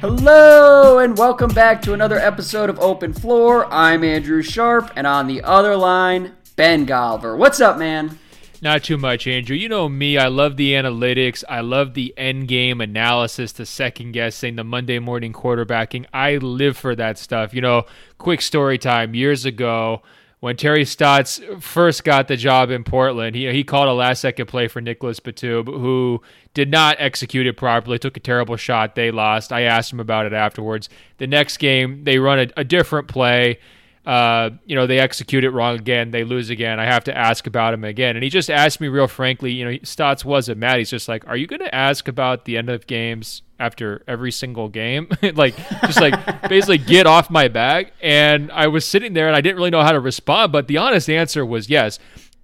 [0.00, 3.66] Hello, and welcome back to another episode of Open Floor.
[3.72, 7.34] I'm Andrew Sharp, and on the other line, Ben Golliver.
[7.38, 8.18] What's up, man?
[8.60, 9.56] Not too much, Andrew.
[9.56, 10.18] You know me.
[10.18, 11.44] I love the analytics.
[11.48, 16.04] I love the end game analysis, the second guessing, the Monday morning quarterbacking.
[16.12, 17.54] I live for that stuff.
[17.54, 17.86] You know,
[18.18, 19.14] quick story time.
[19.14, 20.02] Years ago,
[20.40, 24.46] when Terry Stotts first got the job in Portland, he, he called a last second
[24.46, 26.20] play for Nicolas Batum, who
[26.52, 28.94] did not execute it properly, took a terrible shot.
[28.94, 29.52] They lost.
[29.52, 30.88] I asked him about it afterwards.
[31.18, 33.58] The next game, they run a, a different play.
[34.06, 36.12] Uh, you know, they execute it wrong again.
[36.12, 36.78] They lose again.
[36.78, 38.14] I have to ask about him again.
[38.14, 40.78] And he just asked me real frankly, you know, Stotts wasn't mad.
[40.78, 44.30] He's just like, are you going to ask about the end of games after every
[44.30, 45.08] single game?
[45.34, 46.14] like, just like
[46.48, 47.94] basically get off my back.
[48.00, 50.52] And I was sitting there and I didn't really know how to respond.
[50.52, 51.98] But the honest answer was yes.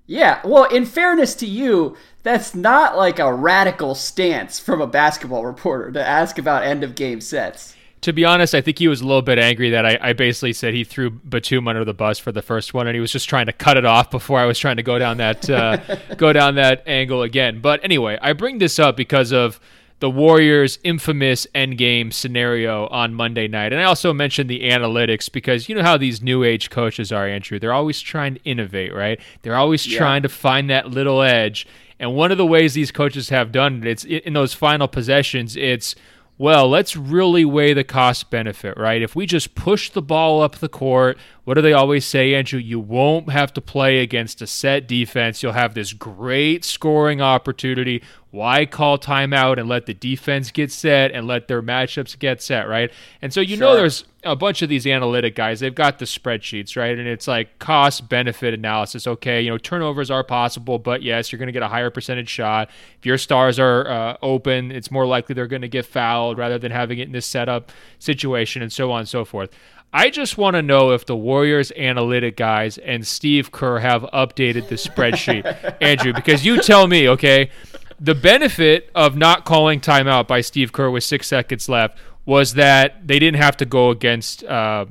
[0.07, 0.41] Yeah.
[0.45, 5.93] Well, in fairness to you, that's not like a radical stance from a basketball reporter
[5.93, 9.07] to ask about end of game sets to be honest, I think he was a
[9.07, 12.33] little bit angry that I, I, basically said he threw Batum under the bus for
[12.33, 14.59] the first one, and he was just trying to cut it off before I was
[14.59, 15.79] trying to go down that uh,
[16.17, 17.61] go down that angle again.
[17.61, 19.61] But anyway, I bring this up because of
[20.01, 25.69] the Warriors' infamous endgame scenario on Monday night, and I also mentioned the analytics because
[25.69, 27.61] you know how these new age coaches are, Andrew.
[27.61, 29.21] They're always trying to innovate, right?
[29.43, 29.99] They're always yeah.
[29.99, 31.69] trying to find that little edge.
[32.01, 35.55] And one of the ways these coaches have done it, it's in those final possessions.
[35.55, 35.95] It's
[36.43, 39.01] well, let's really weigh the cost benefit, right?
[39.01, 42.61] If we just push the ball up the court, what do they always say, Andrew?
[42.61, 45.43] You won't have to play against a set defense.
[45.43, 48.01] You'll have this great scoring opportunity.
[48.31, 52.69] Why call timeout and let the defense get set and let their matchups get set,
[52.69, 52.93] right?
[53.21, 53.59] And so you sure.
[53.59, 55.59] know there's a bunch of these analytic guys.
[55.59, 56.97] They've got the spreadsheets, right?
[56.97, 59.09] And it's like cost benefit analysis.
[59.09, 62.29] Okay, you know turnovers are possible, but yes, you're going to get a higher percentage
[62.29, 62.71] shot.
[62.99, 66.57] If your stars are uh, open, it's more likely they're going to get fouled rather
[66.57, 69.51] than having it in this setup situation, and so on and so forth.
[69.93, 74.69] I just want to know if the Warriors analytic guys and Steve Kerr have updated
[74.69, 77.51] the spreadsheet, Andrew, because you tell me, okay?
[78.03, 83.07] the benefit of not calling timeout by Steve Kerr with six seconds left was that
[83.07, 84.87] they didn't have to go against uh,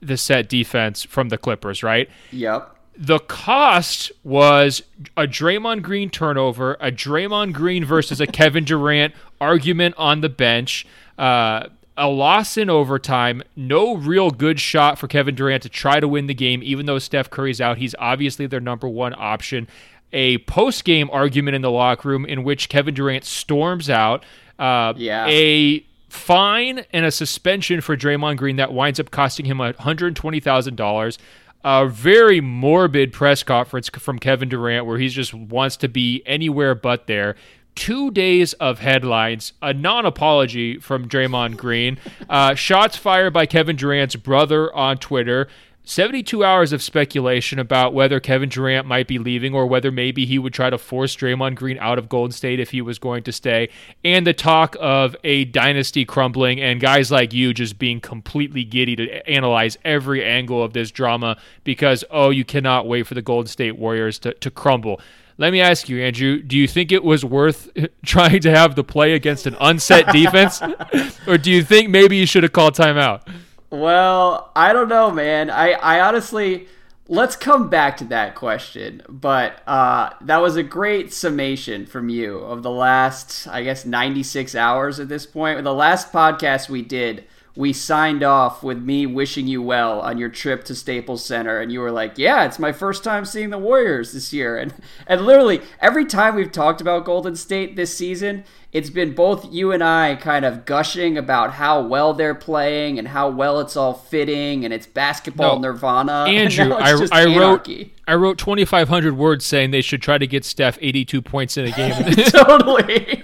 [0.00, 2.08] the set defense from the Clippers, right?
[2.32, 2.70] Yep.
[2.96, 4.82] The cost was
[5.16, 10.86] a Draymond Green turnover, a Draymond Green versus a Kevin Durant argument on the bench,
[11.18, 16.08] uh, a loss in overtime, no real good shot for Kevin Durant to try to
[16.08, 17.78] win the game, even though Steph Curry's out.
[17.78, 19.68] He's obviously their number one option
[20.14, 24.24] a post game argument in the locker room in which Kevin Durant storms out.
[24.58, 25.26] Uh, yeah.
[25.26, 31.18] A fine and a suspension for Draymond Green that winds up costing him $120,000.
[31.64, 36.74] A very morbid press conference from Kevin Durant where he just wants to be anywhere
[36.74, 37.34] but there.
[37.74, 41.98] Two days of headlines, a non apology from Draymond Green,
[42.28, 45.48] uh, shots fired by Kevin Durant's brother on Twitter,
[45.86, 50.38] 72 hours of speculation about whether Kevin Durant might be leaving or whether maybe he
[50.38, 53.32] would try to force Draymond Green out of Golden State if he was going to
[53.32, 53.68] stay,
[54.02, 58.96] and the talk of a dynasty crumbling and guys like you just being completely giddy
[58.96, 63.48] to analyze every angle of this drama because, oh, you cannot wait for the Golden
[63.48, 65.00] State Warriors to, to crumble.
[65.36, 67.68] Let me ask you, Andrew, do you think it was worth
[68.04, 70.62] trying to have the play against an unset defense?
[71.26, 73.26] or do you think maybe you should have called timeout?
[73.70, 75.50] Well, I don't know, man.
[75.50, 76.68] I, I honestly
[77.08, 79.02] let's come back to that question.
[79.08, 84.54] But uh, that was a great summation from you of the last, I guess, 96
[84.54, 85.62] hours at this point.
[85.64, 87.24] The last podcast we did,
[87.56, 91.70] we signed off with me wishing you well on your trip to Staples Center, and
[91.70, 94.72] you were like, "Yeah, it's my first time seeing the Warriors this year." And
[95.06, 98.44] and literally every time we've talked about Golden State this season,
[98.74, 103.06] it's been both you and I kind of gushing about how well they're playing and
[103.06, 106.24] how well it's all fitting and it's basketball no, nirvana.
[106.28, 107.68] Andrew, I, I wrote
[108.06, 111.70] I wrote 2,500 words saying they should try to get Steph 82 points in a
[111.70, 111.92] game.
[112.30, 113.22] totally.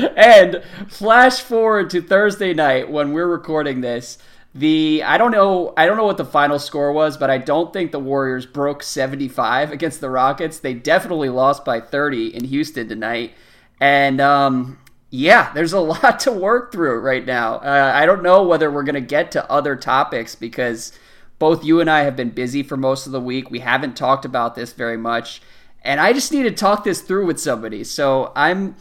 [0.16, 4.18] and flash forward to Thursday night when we're recording this.
[4.54, 7.72] The I don't know I don't know what the final score was, but I don't
[7.72, 10.58] think the Warriors broke 75 against the Rockets.
[10.58, 13.34] They definitely lost by 30 in Houston tonight.
[13.80, 14.78] And um,
[15.10, 17.56] yeah, there's a lot to work through right now.
[17.56, 20.92] Uh, I don't know whether we're going to get to other topics because
[21.38, 23.50] both you and I have been busy for most of the week.
[23.50, 25.40] We haven't talked about this very much,
[25.82, 27.84] and I just need to talk this through with somebody.
[27.84, 28.76] So I'm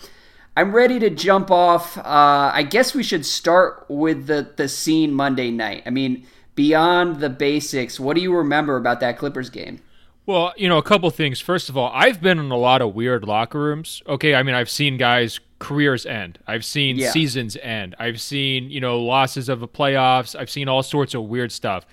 [0.59, 1.97] I'm ready to jump off.
[1.97, 5.83] Uh, I guess we should start with the the scene Monday night.
[5.85, 9.79] I mean, beyond the basics, what do you remember about that Clippers game?
[10.25, 11.39] Well, you know, a couple things.
[11.39, 14.03] First of all, I've been in a lot of weird locker rooms.
[14.05, 16.39] Okay, I mean, I've seen guys careers end.
[16.45, 17.11] I've seen Yeah.
[17.11, 17.95] seasons end.
[17.97, 20.37] I've seen, you know, losses of the playoffs.
[20.37, 21.85] I've seen all sorts of weird stuff.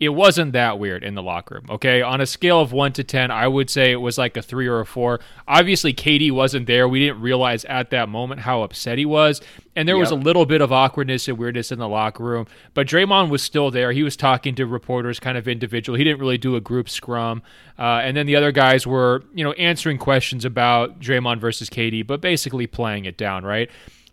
[0.00, 1.66] It wasn't that weird in the locker room.
[1.70, 2.02] Okay.
[2.02, 4.66] On a scale of one to 10, I would say it was like a three
[4.66, 5.20] or a four.
[5.46, 6.88] Obviously, KD wasn't there.
[6.88, 9.40] We didn't realize at that moment how upset he was.
[9.76, 12.46] And there was a little bit of awkwardness and weirdness in the locker room.
[12.74, 13.92] But Draymond was still there.
[13.92, 15.96] He was talking to reporters kind of individual.
[15.96, 17.42] He didn't really do a group scrum.
[17.78, 22.06] Uh, and then the other guys were, you know, answering questions about Draymond versus KD,
[22.06, 23.70] but basically playing it down, right?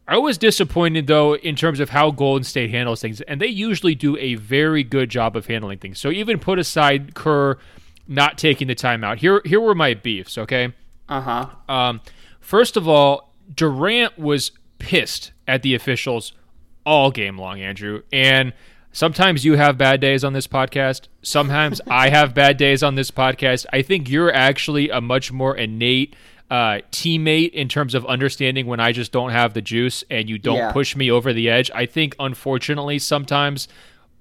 [0.07, 3.95] I was disappointed though in terms of how Golden State handles things, and they usually
[3.95, 5.99] do a very good job of handling things.
[5.99, 7.57] So even put aside Kerr
[8.07, 9.17] not taking the timeout.
[9.17, 10.37] Here, here were my beefs.
[10.37, 10.73] Okay,
[11.07, 11.73] Uh huh.
[11.73, 12.01] um,
[12.39, 16.33] first of all, Durant was pissed at the officials
[16.85, 18.01] all game long, Andrew.
[18.11, 18.53] And
[18.91, 21.07] sometimes you have bad days on this podcast.
[21.21, 23.65] Sometimes I have bad days on this podcast.
[23.71, 26.15] I think you're actually a much more innate
[26.51, 30.37] uh, teammate in terms of understanding when I just don't have the juice and you
[30.37, 30.71] don't Yeah.
[30.73, 31.71] push me over the edge.
[31.73, 33.67] I think, unfortunately, sometimes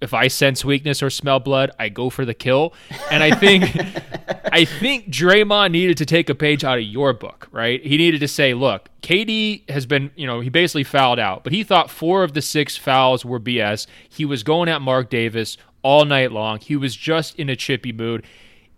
[0.00, 2.72] if I sense weakness or smell blood, I go for the kill.
[3.10, 3.64] And I think
[4.52, 7.84] I think Draymond needed to take a page out of your book, right?
[7.84, 11.52] He needed to say, look, KD has been, you know, he basically fouled out, but
[11.52, 13.86] he thought four of the six fouls were BS.
[14.08, 16.60] He was going at Marc Davis all night long.
[16.60, 18.24] He was just in a chippy mood.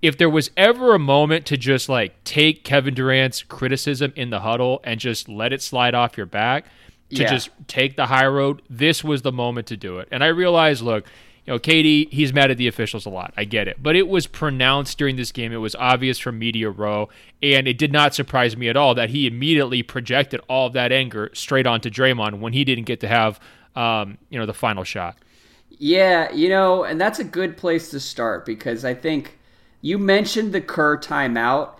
[0.02, 4.40] If there was ever a moment to just like take Kevin Durant's criticism in the
[4.40, 6.66] huddle and just let it slide off your back,
[7.10, 7.30] to Yeah.
[7.30, 10.08] just take the high road, this was the moment to do it.
[10.10, 11.06] And I realized, look,
[11.46, 13.34] you know, KD, he's mad at the officials a lot.
[13.36, 13.82] I get it.
[13.82, 15.52] But it was pronounced during this game.
[15.52, 17.08] It was obvious from media row.
[17.42, 20.90] And it did not surprise me at all that he immediately projected all of that
[20.92, 23.38] anger straight onto Draymond when he didn't get to have,
[23.76, 25.16] um, you know, the final shot.
[25.70, 29.36] Yeah, you know, and that's a good place to start because I think
[29.82, 31.72] you mentioned the Kerr timeout,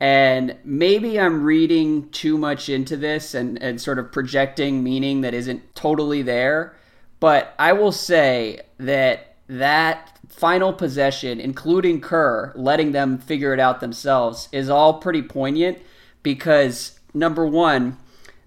[0.00, 5.34] and maybe I'm reading too much into this and, and sort of projecting meaning that
[5.34, 6.74] isn't totally there.
[7.20, 13.80] But I will say that that final possession, including Kerr letting them figure it out
[13.80, 15.78] themselves, is all pretty poignant
[16.22, 17.98] because, number one,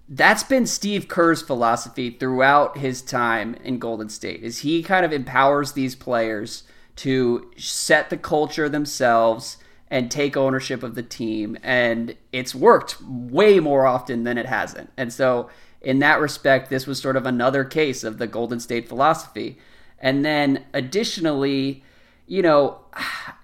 [0.08, 4.42] that's been Steve Kerr's philosophy throughout his time in Golden State.
[4.42, 6.64] Is he kind of empowers these players
[6.96, 9.56] to set the culture themselves
[9.88, 14.90] and take ownership of the team and it's worked way more often than it hasn't.
[14.96, 15.50] And so
[15.80, 19.58] in that respect this was sort of another case of the Golden State philosophy.
[19.98, 21.82] And then additionally,
[22.26, 22.80] you know,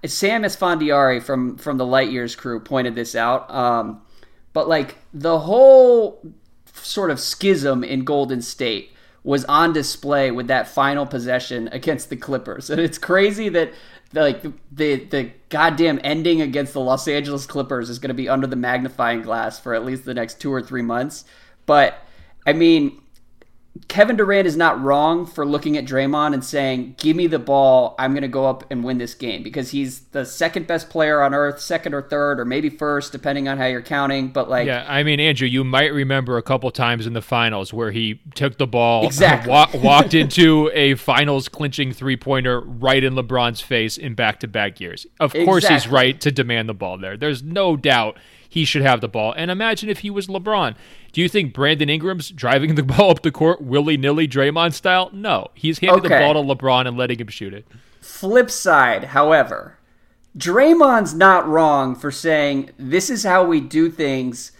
[0.04, 3.50] Sam Esfandiari from from the Light Years crew pointed this out.
[3.50, 4.02] Um,
[4.52, 6.20] but like the whole
[6.72, 12.16] sort of schism in Golden State was on display with that final possession against the
[12.16, 12.70] Clippers.
[12.80, 13.72] And it's crazy that
[14.12, 18.46] like the the goddamn ending against the Los Angeles Clippers is going to be under
[18.46, 21.24] the magnifying glass for at least the next 2 or 3 months.
[21.66, 21.98] But
[22.46, 23.00] I mean,
[23.86, 27.94] Kevin Durant is not wrong for looking at Draymond and saying, "Give me the ball.
[28.00, 31.22] I'm going to go up and win this game" because he's the second best player
[31.22, 34.66] on earth, second or third or maybe first depending on how you're counting, but like
[34.66, 38.20] Yeah, I mean, Andrew, you might remember a couple times in the finals where he
[38.34, 39.50] took the ball, Exactly.
[39.50, 44.48] wa- walked into a finals clinching three pointer right in LeBron's face in back to
[44.48, 45.06] back years.
[45.20, 47.16] Of course, he's right to demand the ball there.
[47.16, 48.18] There's no doubt
[48.50, 49.32] he should have the ball.
[49.36, 50.74] And imagine if he was LeBron.
[51.12, 55.08] Do you think Brandon Ingram's driving the ball up the court willy nilly Draymond style?
[55.14, 55.48] No.
[55.54, 57.64] He's handing the ball to LeBron and letting him shoot it.
[58.00, 59.78] Flip side, however,
[60.36, 64.50] Draymond's not wrong for saying this is how we do things.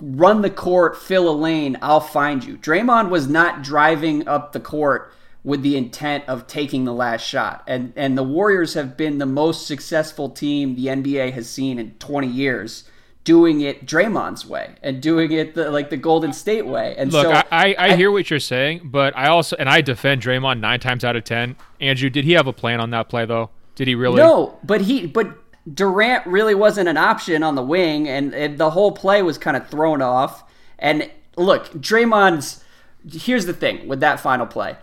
[0.00, 2.56] Run the court, fill a lane, I'll find you.
[2.56, 5.12] Draymond was not driving up the court
[5.44, 7.62] with the intent of taking the last shot.
[7.66, 11.92] And and the Warriors have been the most successful team the NBA has seen in
[11.98, 12.84] 20 years
[13.26, 16.94] doing it Draymond's way and doing it the, like the Golden State way.
[16.96, 19.80] And Look, so I, I, I hear what you're saying, but I also and I
[19.80, 21.56] defend Draymond nine times out of ten.
[21.80, 23.50] Andrew, did he have a plan on that play though?
[23.74, 24.18] Did he really?
[24.22, 25.36] No, but he but
[25.72, 29.56] Durant really wasn't an option on the wing, and, and the whole play was kind
[29.56, 30.44] of thrown off.
[30.78, 32.62] And look, Draymond's.
[33.10, 34.76] Here's the thing with that final play,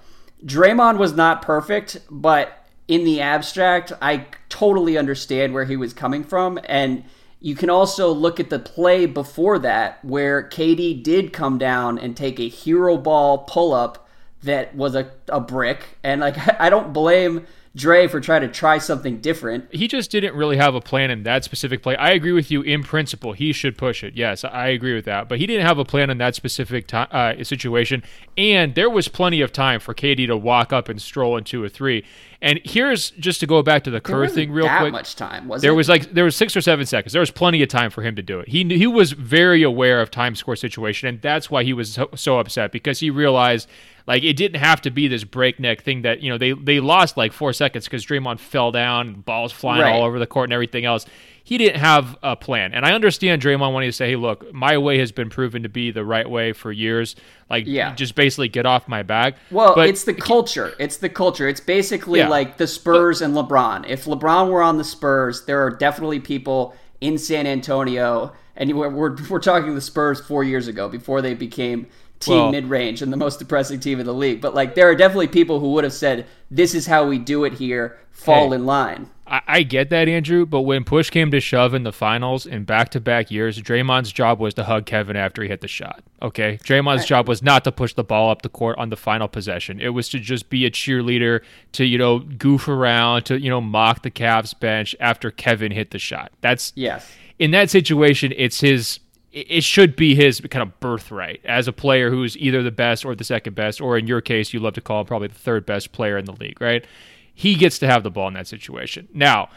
[0.45, 6.25] Draymond was not perfect, but in the abstract, I totally understand where he was coming
[6.25, 7.05] from, and.
[7.43, 12.15] You can also look at the play before that where KD did come down and
[12.15, 14.07] take a hero ball pull up
[14.43, 15.97] that was a, a brick.
[16.05, 17.45] And like I don't blame
[17.75, 19.73] Dre for trying to try something different.
[19.75, 21.97] He just didn't really have a plan in that specific play.
[21.97, 23.33] I agree with you in principle.
[23.33, 24.15] He should push it.
[24.15, 25.27] Yes, I agree with that.
[25.27, 28.03] But he didn't have a plan in that specific uh, situation.
[28.37, 31.69] And there was plenty of time for KD to walk up and stroll into a
[31.69, 32.03] three.
[32.41, 34.91] And here's just to go back to the Kerr thing real that quick.
[34.91, 35.75] much time was there it?
[35.75, 37.13] was like there was six or seven seconds.
[37.13, 38.49] There was plenty of time for him to do it.
[38.49, 42.09] He he was very aware of time score situation, and that's why he was so,
[42.15, 43.69] so upset because he realized
[44.07, 47.15] like it didn't have to be this breakneck thing that you know they they lost
[47.15, 49.93] like four seconds because Draymond fell down, balls flying Right.
[49.93, 51.05] all over the court and everything else.
[51.45, 54.77] He didn't have a plan, and I understand Draymond wanting to say, "Hey, look, my
[54.77, 57.17] way has been proven to be the right way for years.
[57.49, 57.93] Like, Yeah.
[57.95, 60.73] just basically get off my back." Well, But- it's the culture.
[60.79, 61.47] It's the culture.
[61.49, 62.29] It's basically Yeah.
[62.29, 63.83] like the Spurs and LeBron.
[63.89, 68.87] If LeBron were on the Spurs, there are definitely people in San Antonio, and we're
[68.89, 71.87] we're, we're talking the Spurs four years ago before they became
[72.21, 74.39] team Well- mid-range and the most depressing team in the league.
[74.39, 77.43] But like, there are definitely people who would have said, "This is how we do
[77.43, 77.97] it here.
[78.11, 78.55] Fall Hey.
[78.55, 81.91] in line." I, I get that, Andrew, but when push came to shove in the
[81.93, 85.61] finals in back to back years, Draymond's job was to hug Kevin after he hit
[85.61, 86.03] the shot.
[86.21, 86.57] Okay?
[86.63, 89.79] Draymond's job was not to push the ball up the court on the final possession.
[89.79, 91.41] It was to just be a cheerleader,
[91.73, 95.91] to, you know, goof around, to, you know, mock the Cavs bench after Kevin hit
[95.91, 96.31] the shot.
[96.41, 97.09] That's Yes.
[97.39, 98.99] in that situation, it's his.
[99.31, 103.03] it- It should be his kind of birthright as a player who's either the best
[103.03, 105.33] or the second best, or in your case, you love to call him probably the
[105.33, 106.85] third best player in the league, right?
[107.33, 109.07] He gets to have the ball in that situation.
[109.13, 109.49] Now,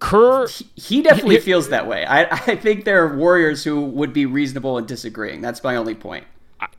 [0.00, 2.04] Kerr, He definitely feels that way.
[2.04, 5.40] I, I think there are Warriors who would be reasonable in disagreeing.
[5.40, 6.24] That's my only point.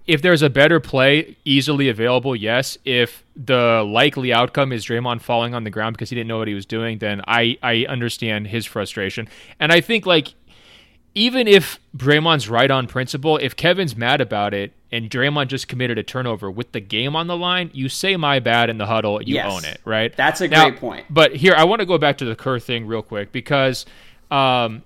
[0.05, 2.77] if there's a better play easily available, yes.
[2.85, 6.47] If the likely outcome is Draymond falling on the ground because he didn't know what
[6.47, 9.27] he was doing, then I I understand his frustration.
[9.59, 10.35] And I think like
[11.15, 15.97] even if Draymond's right on principle, if Kevin's mad about it and Draymond just committed
[15.97, 19.21] a turnover with the game on the line, you say my bad in the huddle,
[19.23, 19.51] you Yes.
[19.51, 20.15] own it, right?
[20.15, 21.05] That's a Now- great point.
[21.09, 23.85] But here, I want to go back to the Kerr thing real quick because
[24.29, 24.83] um,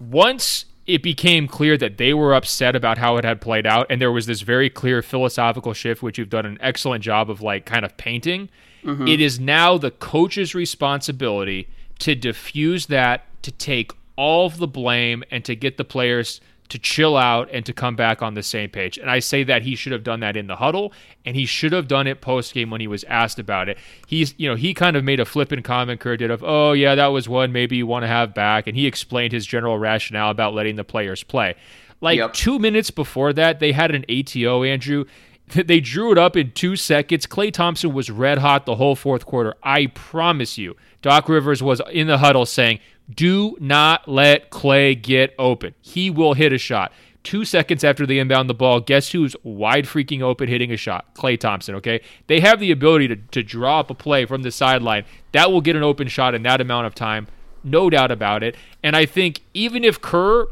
[0.00, 4.00] once it became clear that they were upset about how it had played out, and
[4.00, 7.64] there was this very clear philosophical shift, which you've done an excellent job of like
[7.66, 8.48] kind of painting.
[8.82, 15.24] it is now the coach's responsibility to diffuse that, to take all of the blame,
[15.30, 18.68] and to get the players to chill out and to come back on the same
[18.70, 18.98] page.
[18.98, 20.92] And I say that he should have done that in the huddle,
[21.24, 23.78] and he should have done it post game when he was asked about it.
[24.06, 26.94] He's, you know, he kind of made a flippant comment, Kerr did, of, oh, yeah,
[26.94, 28.66] that was one maybe you want to have back.
[28.66, 31.56] And he explained his general rationale about letting the players play.
[32.02, 32.34] Like Yep.
[32.34, 35.06] two minutes before that, they had an ATO, Andrew.
[35.52, 37.26] They drew it up in two seconds.
[37.26, 39.56] Klay Thompson was red hot the whole fourth quarter.
[39.64, 40.76] I promise you.
[41.02, 42.78] Doc Rivers was in the huddle saying,
[43.14, 45.74] Do not let Klay get open.
[45.80, 46.92] He will hit a shot.
[47.22, 51.14] Two seconds after they inbound the ball, guess who's wide freaking open hitting a shot?
[51.14, 52.00] Klay Thompson, okay?
[52.28, 55.04] They have the ability to, to draw up a play from the sideline.
[55.32, 57.26] That will get an open shot in that amount of time.
[57.62, 58.56] No doubt about it.
[58.82, 60.46] And I think even if Kerr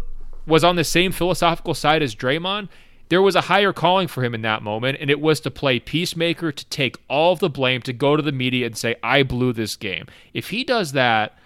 [0.47, 2.69] was on the same philosophical side as Draymond,
[3.09, 5.81] there was a higher calling for him in that moment, and it was to play
[5.81, 9.23] peacemaker, to take all of the blame, to go to the media and say, I
[9.23, 10.07] blew this game.
[10.35, 11.39] If he does that,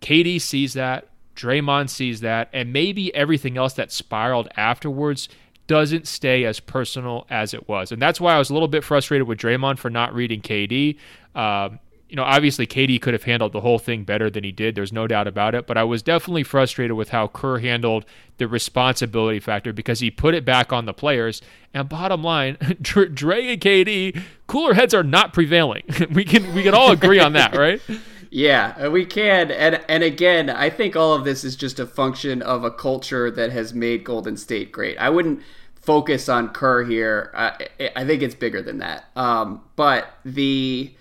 [0.00, 5.28] KD sees that, Draymond sees that, and maybe everything else that spiraled afterwards
[5.66, 7.92] doesn't stay as personal as it was.
[7.92, 10.96] And that's why I was a little bit frustrated with Draymond for not reading KD.
[11.34, 14.76] Um, you know, obviously KD could have handled the whole thing better than he did.
[14.76, 15.66] There's no doubt about it.
[15.66, 18.04] But I was definitely frustrated with how Kerr handled
[18.38, 21.42] the responsibility factor because he put it back on the players.
[21.74, 25.82] And bottom line, Dre and KD, cooler heads are not prevailing.
[26.12, 27.80] we can we can all agree on that, right?
[28.36, 29.50] Yeah, uh, we can.
[29.50, 33.30] And and again, I think all of this is just a function of a culture
[33.30, 34.98] that has made Golden State great.
[34.98, 35.40] I wouldn't
[35.74, 37.30] focus on Kerr here.
[37.34, 39.06] I, I think it's bigger than that.
[39.16, 40.94] Um, but the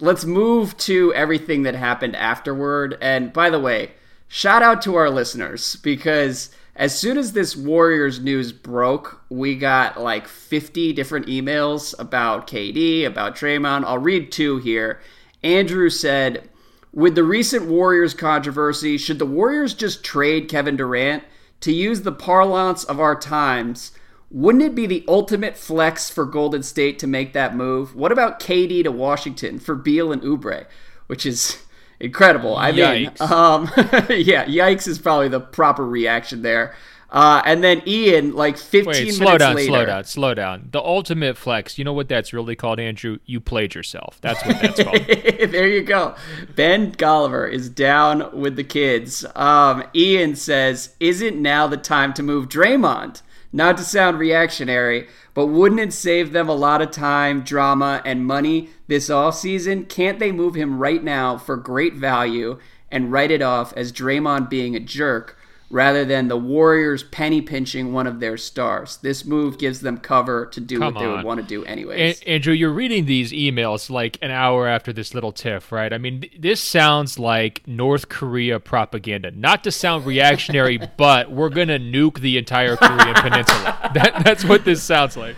[0.00, 2.98] let's move to everything that happened afterward.
[3.00, 3.92] And by the way,
[4.26, 10.00] shout out to our listeners because as soon as this Warriors news broke, we got
[10.00, 13.84] like 50 different emails about KD, about Draymond.
[13.84, 15.00] I'll read two here.
[15.44, 16.50] Andrew said,
[16.92, 21.24] with the recent Warriors controversy, should the Warriors just trade Kevin Durant?
[21.62, 23.92] To use the parlance of our times,
[24.30, 27.94] wouldn't it be the ultimate flex for Golden State to make that move?
[27.94, 30.66] What about KD to Washington for Beal and Oubre,
[31.06, 31.62] which is
[32.00, 32.56] incredible.
[32.56, 33.70] I mean, um,
[34.08, 36.74] yeah, yikes is probably the proper reaction there.
[37.10, 40.68] Uh, and then Ian, like 15 Wait, minutes slow down, later, slow down, slow down.
[40.70, 41.76] The ultimate flex.
[41.76, 43.18] You know what that's really called, Andrew?
[43.26, 44.18] You played yourself.
[44.20, 45.04] That's what that's called.
[45.06, 46.14] there you go.
[46.54, 49.26] Ben Golliver is down with the kids.
[49.34, 53.22] Um, Ian says, Isn't now the time to move Draymond?
[53.52, 58.24] Not to sound reactionary, but wouldn't it save them a lot of time, drama, and
[58.24, 59.88] money this offseason?
[59.88, 62.60] Can't they move him right now for great value
[62.92, 65.36] and write it off as Draymond being a jerk?
[65.70, 68.96] Rather than the Warriors penny pinching one of their stars.
[68.98, 71.16] This move gives them cover to do Come what they on.
[71.18, 72.20] would want to do anyways.
[72.22, 75.92] Andrew, you're reading these emails like an hour after this little tiff, right?
[75.92, 79.30] I mean, th- this sounds like North Korea propaganda.
[79.30, 83.90] Not to sound reactionary, but we're gonna nuke the entire Korean peninsula.
[83.94, 85.36] That, that's what this sounds like.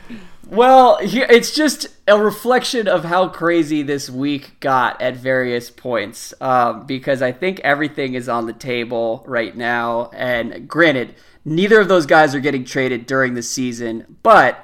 [0.53, 6.35] Well, it's just a reflection of how crazy this week got at various points.
[6.43, 10.11] Um, because I think everything is on the table right now.
[10.13, 11.15] And granted,
[11.47, 14.19] neither of those guys are getting traded during the season.
[14.23, 14.63] But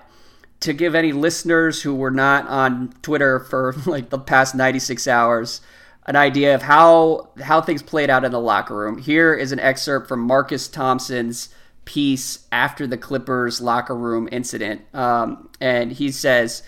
[0.60, 5.62] to give any listeners who were not on Twitter for like the past 96 hours
[6.04, 9.60] an idea of how how things played out in the locker room, here is an
[9.60, 11.48] excerpt from Marcus Thompson's
[11.88, 14.82] piece after the Clippers locker room incident.
[14.94, 16.62] Um, and he says,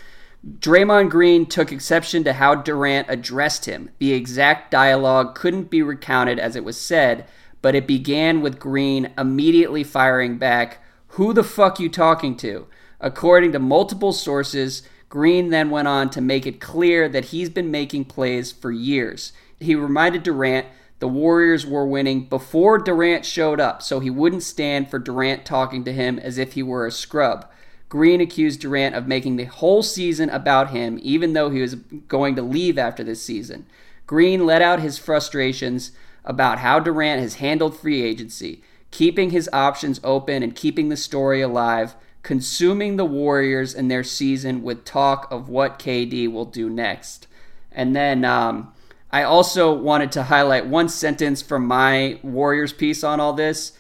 [0.61, 3.91] Draymond Green took exception to how Durant addressed him.
[3.99, 7.27] The exact dialogue couldn't be recounted as it was said,
[7.61, 12.67] but it began with Green immediately firing back, Who the fuck you talking to?
[12.99, 17.71] According to multiple sources, Green then went on to make it clear that he's been
[17.71, 19.35] making plays for years.
[19.59, 20.67] He reminded Durant
[21.01, 25.83] the Warriors were winning before Durant showed up, so he wouldn't stand for Durant talking
[25.85, 27.51] to him as if he were a scrub.
[27.89, 32.37] Green accused Durant of making the whole season about him, even though he was going
[32.37, 33.67] to leave after this season.
[34.07, 35.93] Green let out his frustrations
[36.25, 41.41] about how Durant has handled free agency, keeping his options open and keeping the story
[41.41, 47.27] alive, consuming the Warriors and their season with talk of what KD will do next.
[47.73, 48.73] And then um,
[49.13, 53.73] I also wanted to highlight one sentence from my Warriors piece on all this,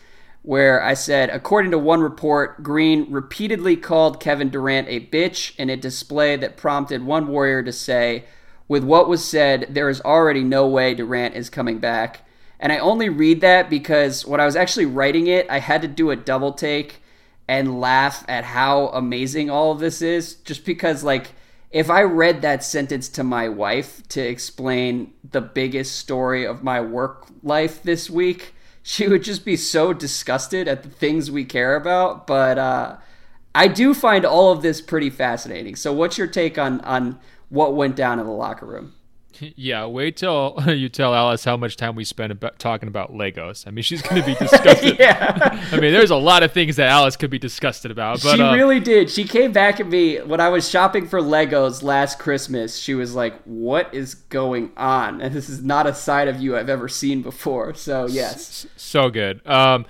[0.42, 5.70] where I said, according to one report, Green repeatedly called Kevin Durant a bitch in
[5.70, 8.24] a display that prompted one Warrior to say,
[8.66, 12.26] with what was said, there is already no way Durant is coming back.
[12.58, 15.88] And I only read that because when I was actually writing it, I had to
[15.88, 17.02] do a double take
[17.48, 21.32] and laugh at how amazing all of this is, just because, like,
[21.70, 26.80] if I read that sentence to my wife to explain the biggest story of my
[26.80, 31.76] work life this week, she would just be so disgusted at the things we care
[31.76, 32.26] about.
[32.26, 32.96] But uh,
[33.54, 35.76] I do find all of this pretty fascinating.
[35.76, 38.94] So, what's your take on on what went down in the locker room?
[39.56, 43.66] Yeah, wait till you tell Alice how much time we spent about talking about Legos.
[43.66, 44.98] I mean, she's going to be disgusted.
[44.98, 45.68] yeah.
[45.72, 48.22] I mean, there's a lot of things that Alice could be disgusted about.
[48.22, 49.10] But she uh, really did.
[49.10, 52.78] She came back at me when I was shopping for Legos last Christmas.
[52.78, 56.56] She was like, "What is going on?" And this is not a side of you
[56.56, 57.74] I've ever seen before.
[57.74, 59.46] So yes, so good.
[59.46, 59.86] Um,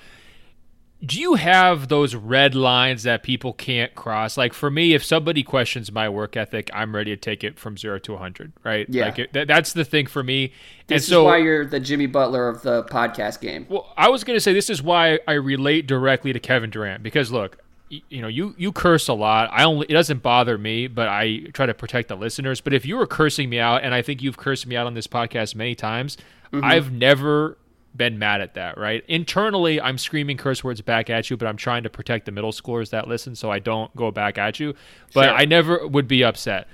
[1.05, 4.37] do you have those red lines that people can't cross?
[4.37, 7.79] Like for me, if somebody questions my work ethic, I'm ready to take it from
[7.79, 8.53] zero to 100.
[8.63, 8.87] Right?
[8.89, 9.07] Yeah.
[9.07, 10.53] Like it, that, that's the thing for me.
[10.89, 13.67] this and so, is why you're the Jimmy Butler of the podcast game.
[13.69, 17.03] Well, I was going to say this is why I relate directly to Kevin Durant
[17.03, 17.59] because look,
[17.89, 19.49] you know, you you curse a lot.
[19.53, 22.61] I only it doesn't bother me, but I try to protect the listeners.
[22.61, 24.95] But if you were cursing me out, and I think you've cursed me out on
[24.95, 26.17] this podcast many times,
[26.53, 26.65] mm-hmm.
[26.65, 27.57] I've never
[27.97, 28.79] been mad at that.
[28.79, 29.05] Right?
[29.09, 32.53] Internally, I'm screaming curse words back at you, but I'm trying to protect the middle
[32.53, 34.75] schoolers that listen, so I don't go back at you.
[35.15, 35.35] But Sure.
[35.35, 36.69] I never would be upset.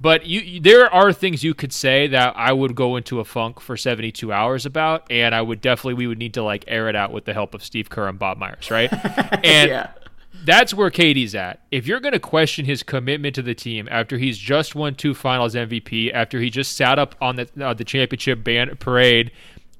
[0.00, 3.24] But you, you- there are things you could say that I would go into a
[3.24, 6.88] funk for 72 hours about, and I would definitely we would need to like air
[6.88, 8.90] it out with the help of Steve Kerr and Bob Myers, right?
[9.44, 9.90] And yeah.
[10.44, 11.60] that's where KD's at.
[11.70, 15.14] If you're going to question his commitment to the team after he's just won two
[15.14, 19.30] Finals MVP, after he just sat up on the uh, the championship band parade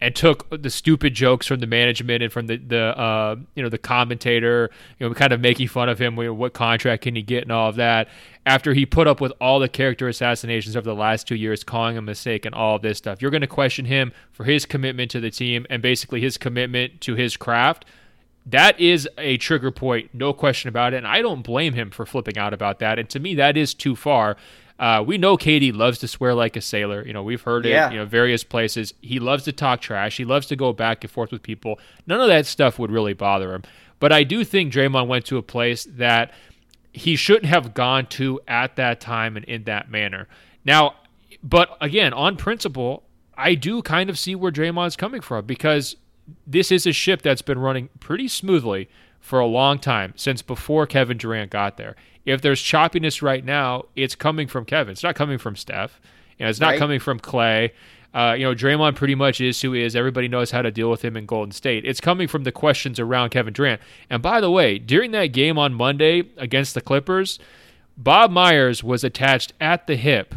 [0.02, 3.68] and took the stupid jokes from the management and from the the uh, you know
[3.68, 6.16] the commentator, you know, kind of making fun of him.
[6.16, 8.08] What contract can he get and all of that?
[8.44, 11.96] After he put up with all the character assassinations over the last two years, calling
[11.96, 14.66] him a mistake and all of this stuff, you're going to question him for his
[14.66, 17.84] commitment to the team and basically his commitment to his craft
[18.46, 20.96] that is a trigger point, no question about it.
[20.96, 22.98] And I don't blame him for flipping out about that.
[22.98, 24.36] And to me, that is too far.
[24.82, 27.06] Uh, we know KD loves to swear like a sailor.
[27.06, 27.86] You know, we've heard Yeah.
[27.88, 28.92] it, you know, various places.
[29.00, 30.16] He loves to talk trash.
[30.16, 31.78] He loves to go back and forth with people.
[32.08, 33.62] None of that stuff would really bother him.
[34.00, 36.32] But I do think Draymond went to a place that
[36.92, 40.26] he shouldn't have gone to at that time and in that manner.
[40.64, 40.96] Now,
[41.44, 43.04] but again, on principle,
[43.36, 45.94] I do kind of see where Draymond's coming from because
[46.44, 48.88] this is a ship that's been running pretty smoothly
[49.20, 51.94] for a long time since before Kevin Durant got there.
[52.24, 54.92] If there's choppiness right now, it's coming from Kevin.
[54.92, 56.00] It's not coming from Steph.
[56.38, 56.78] You know, it's not Right.
[56.78, 57.70] coming from Klay.
[58.14, 59.96] Uh, you know, Draymond pretty much is who he is.
[59.96, 61.84] Everybody knows how to deal with him in Golden State.
[61.86, 63.80] It's coming from the questions around Kevin Durant.
[64.10, 67.38] And by the way, during that game on Monday against the Clippers,
[67.96, 70.34] Bob Myers was attached at the hip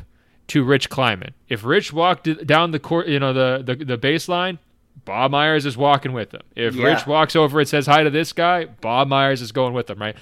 [0.47, 1.33] to Rich Kleiman.
[1.49, 4.57] If Rich walked down the court, you know, the, the, the baseline,
[5.03, 6.43] Bob Myers is walking with them.
[6.55, 6.85] If Yeah.
[6.85, 9.99] Rich walks over and says hi to this guy, Bob Myers is going with them,
[9.99, 10.15] right?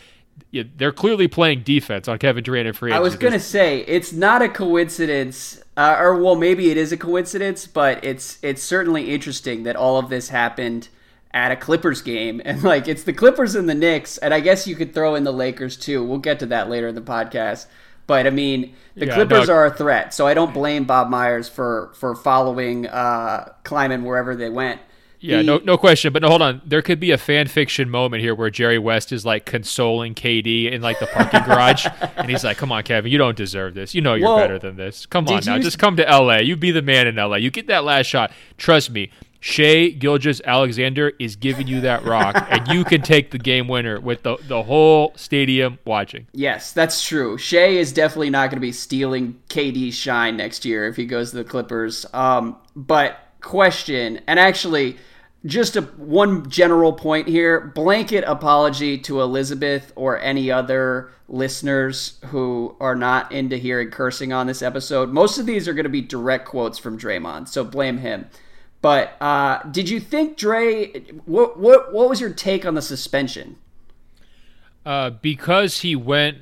[0.52, 4.14] Yeah, they're clearly playing defense on Kevin Durant and free I was gonna say it's
[4.14, 9.14] not a coincidence, uh, or well, maybe it is a coincidence, but it's it's certainly
[9.14, 10.90] interesting that all of this happened
[11.34, 14.68] at a Clippers game, and like it's the Clippers and the Knicks, and I guess
[14.68, 16.04] you could throw in the Lakers too.
[16.04, 17.66] We'll get to that later in the podcast.
[18.06, 19.54] But I mean, the Yeah, Clippers no.
[19.54, 24.36] are a threat, so I don't blame Bob Myers for for following uh, Kleiman wherever
[24.36, 24.82] they went.
[25.24, 26.12] Yeah, The- no, no question.
[26.12, 26.62] But no, hold on.
[26.66, 30.72] There could be a fan fiction moment here where Jerry West is like consoling KD
[30.72, 33.96] in like the parking garage, and he's like, "Come on, Kevin, you don't deserve this.
[33.96, 35.06] You know you're Well, better than this.
[35.06, 36.38] Come on now, you- just come to LA.
[36.40, 37.38] You be the man in LA.
[37.38, 38.32] You get that last shot.
[38.58, 39.10] Trust me."
[39.46, 44.24] Shai Gilgeous-Alexander is giving you that rock, and you can take the game winner with
[44.24, 46.28] the, the whole stadium watching.
[46.32, 47.38] Yes, that's true.
[47.38, 51.32] Shai is definitely not going to be stealing KD's shine next year if he goes
[51.32, 52.06] to the Clippers.
[52.14, 54.96] Um, but question, and actually,
[55.46, 62.76] just a one general point here: blanket apology to Elizabeth or any other listeners who
[62.80, 65.10] are not into hearing cursing on this episode.
[65.10, 68.28] Most of these are going to be direct quotes from Draymond, so blame him.
[68.82, 70.92] But uh, did you think Dre?
[71.26, 73.58] What what what was your take on the suspension?
[74.86, 76.38] Uh, because he went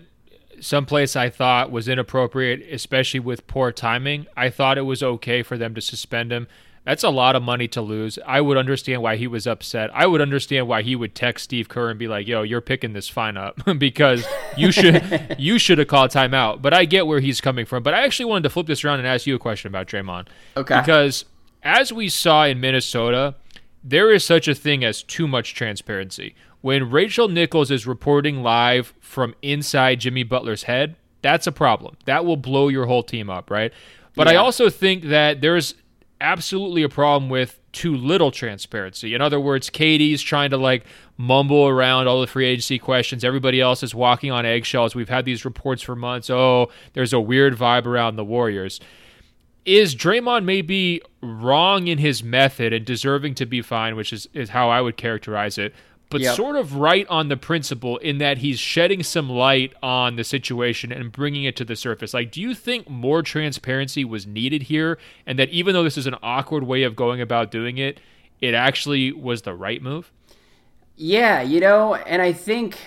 [0.62, 5.58] someplace I thought was inappropriate, especially with poor timing, I thought it was okay for
[5.58, 6.48] them to suspend him.
[6.84, 8.18] That's a lot of money to lose.
[8.26, 9.92] I would understand why he was upset.
[9.94, 12.94] I would understand why he would text Steve Kerr and be like, "Yo, you're picking
[12.94, 14.26] this fine up because
[14.58, 17.84] you should you should have called timeout." But I get where he's coming from.
[17.84, 20.28] But I actually wanted to flip this around and ask you a question about Draymond.
[20.58, 20.80] Okay.
[20.80, 21.26] Because
[21.62, 23.36] as we saw in Minnesota,
[23.84, 26.36] there is such a thing as too much transparency.
[26.62, 31.98] When Rachel Nichols is reporting live from inside Jimmy Butler's head, that's a problem.
[32.06, 33.72] That will blow your whole team up, right?
[34.16, 35.74] But I also think that there's
[36.22, 39.14] absolutely a problem with too little transparency.
[39.14, 40.86] In other words, KD's trying to like
[41.18, 43.24] mumble around all the free agency questions.
[43.24, 44.96] Everybody else is walking on eggshells.
[44.96, 46.30] We've had these reports for months.
[46.30, 48.80] Oh, there's a weird vibe around the Warriors
[49.66, 54.50] is Draymond maybe wrong in his method and deserving to be fined, which is, is
[54.50, 55.74] how I would characterize it,
[56.12, 56.36] but Yep.
[56.36, 60.92] sort of right on the principle in that he's shedding some light on the situation
[60.92, 62.14] and bringing it to the surface.
[62.14, 66.06] Like, do you think more transparency was needed here, and that even though this is
[66.06, 68.00] an awkward way of going about doing it,
[68.42, 70.12] it actually was the right move?
[70.98, 72.78] Yeah, you know, and I think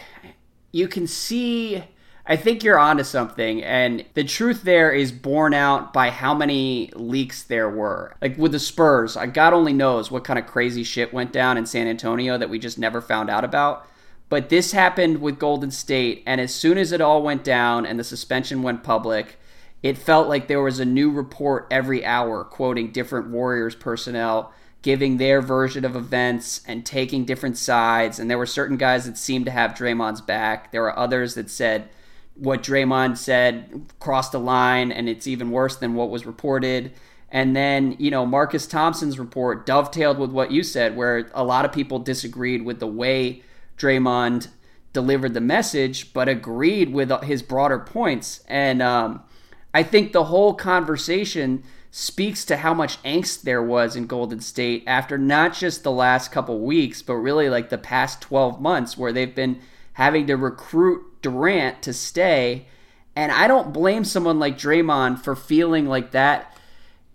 [0.71, 1.83] you can see.
[2.27, 6.91] I think you're onto something, and the truth there is borne out by how many
[6.95, 8.17] leaks there were.
[8.23, 11.59] Like with the Spurs, uh, God only knows what kind of crazy shit went down
[11.59, 13.87] in San Antonio that we just never found out about.
[14.31, 17.99] But this happened with Golden State, and as soon as it all went down and
[17.99, 19.39] the suspension went public,
[19.83, 25.17] it felt like there was a new report every hour quoting different Warriors personnel giving
[25.17, 28.19] their version of events and taking different sides.
[28.19, 30.73] And there were certain guys that seemed to have Draymond's back.
[30.73, 31.89] There were others that said
[32.35, 36.92] what Draymond said crossed a line and it's even worse than what was reported.
[37.31, 41.64] And then, you know, Marcus Thompson's report dovetailed with what you said, where a lot
[41.64, 43.42] of people disagreed with the way
[43.77, 44.49] Draymond
[44.92, 48.44] delivered the message, but agreed with his broader points.
[48.47, 49.23] And um,
[49.73, 54.83] I think the whole conversation speaks to how much angst there was in Golden State
[54.87, 59.12] after not just the last couple weeks, but really like the past 12 months where
[59.12, 59.61] they've been
[59.94, 62.67] having to recruit Durant to stay.
[63.17, 66.57] And I don't blame someone like Draymond for feeling like that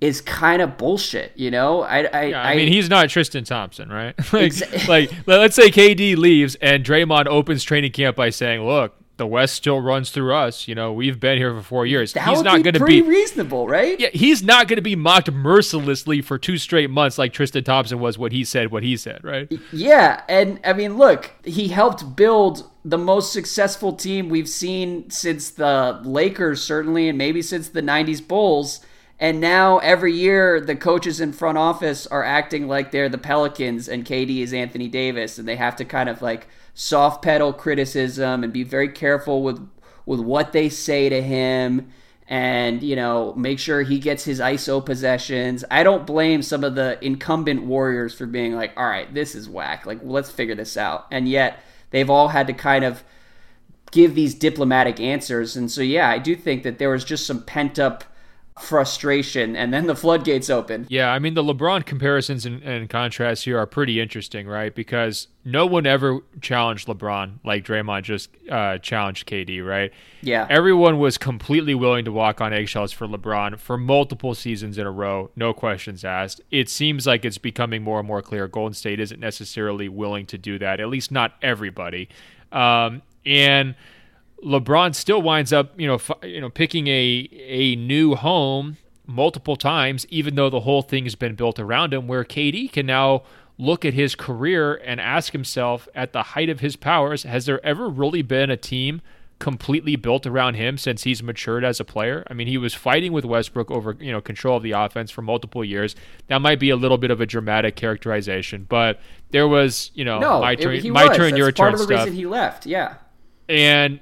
[0.02, 1.82] is kind of bullshit, you know?
[1.82, 4.18] I I, Yeah, I, mean, he's not Tristan Thompson, right?
[4.34, 8.99] like, Exa- like, let's say KD leaves and Draymond opens training camp by saying, "Look,
[9.20, 10.68] the West still runs through us.
[10.68, 12.14] You know, we've been here for four years.
[12.14, 14.00] that he's would not be going to pretty be." reasonable, right?
[14.00, 18.00] yeah, he's not going to be mocked mercilessly for two straight months like Tristan Thompson
[18.00, 18.18] was.
[18.18, 19.52] What he said, what he said, right?
[19.72, 25.52] Yeah, and I mean, look, he helped build the most successful team we've seen since
[25.52, 28.80] the Lakers, certainly, and maybe since the 90s Bulls.
[29.20, 33.90] And now every year, the coaches in front office are acting like they're the Pelicans
[33.90, 36.48] and KD is Anthony Davis, and they have to kind of like
[36.80, 39.70] soft pedal criticism and be very careful with
[40.06, 41.92] with what they say to him
[42.26, 45.66] and you know make sure he gets his ISO possessions.
[45.70, 49.50] I don't blame some of the incumbent Warriors for being like, "All right, this is
[49.50, 49.86] whack.
[49.86, 53.04] Like, let's figure this out." And yet, they've all had to kind of
[53.92, 55.58] give these diplomatic answers.
[55.58, 58.06] And so, yeah, I do think that there was just some pent up
[58.62, 60.86] frustration, and then the floodgates open.
[60.90, 64.74] Yeah, I mean the LeBron comparisons and, and contrasts here are pretty interesting, right?
[64.74, 69.92] Because no one ever challenged LeBron like Draymond just uh, challenged KD, right?
[70.22, 70.46] Yeah.
[70.50, 74.92] Everyone was completely willing to walk on eggshells for LeBron for multiple seasons in a
[74.92, 76.42] row, no questions asked.
[76.52, 80.38] It seems like it's becoming more and more clear Golden State isn't necessarily willing to
[80.38, 82.10] do that, at least not everybody.
[82.52, 83.76] Um, and
[84.46, 89.56] LeBron still winds up, you know, f- you know, picking a a new home multiple
[89.56, 92.08] times, even though the whole thing has been built around him.
[92.08, 93.24] Where KD can now
[93.58, 97.64] look at his career and ask himself, at the height of his powers, has there
[97.66, 99.02] ever really been a team
[99.40, 102.26] completely built around him since he's matured as a player?
[102.30, 105.22] I mean, he was fighting with Westbrook over, you know, control of the offense for
[105.22, 105.96] multiple years.
[106.28, 110.20] That might be a little bit of a dramatic characterization, but there was, you know,
[110.20, 111.18] no, my turn, it, my was.
[111.18, 112.06] turn, That's your part turn of the stuff.
[112.06, 112.66] reason he left.
[112.66, 112.96] Yeah.
[113.50, 114.00] And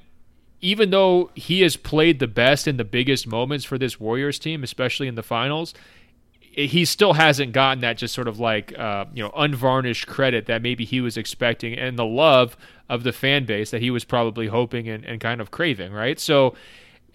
[0.67, 4.65] even though he has played the best in the biggest moments for this Warriors team,
[4.65, 5.73] especially in the finals,
[6.41, 10.62] he still hasn't gotten that just sort of like uh, you know unvarnished credit that
[10.62, 12.58] maybe he was expecting and the love
[12.89, 16.19] of the fan base that he was probably hoping and, and kind of craving, right?
[16.19, 16.53] So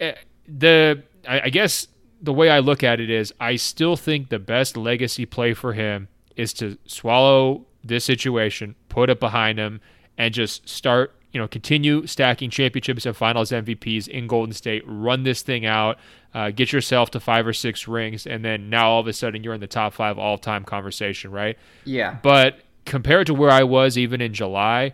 [0.01, 0.13] uh,
[0.47, 1.87] the I guess
[2.23, 5.73] the way I look at it is I still think the best legacy play for
[5.73, 9.79] him is to swallow this situation, put it behind him,
[10.17, 15.23] and just start you know, continue stacking championships and finals MVPs in Golden State, run
[15.23, 15.97] this thing out,
[16.33, 19.43] uh, get yourself to five or six rings, and then now all of a sudden
[19.43, 21.57] you're in the top five all time conversation, right?
[21.85, 22.17] Yeah.
[22.21, 24.93] But compared to where I was even in July,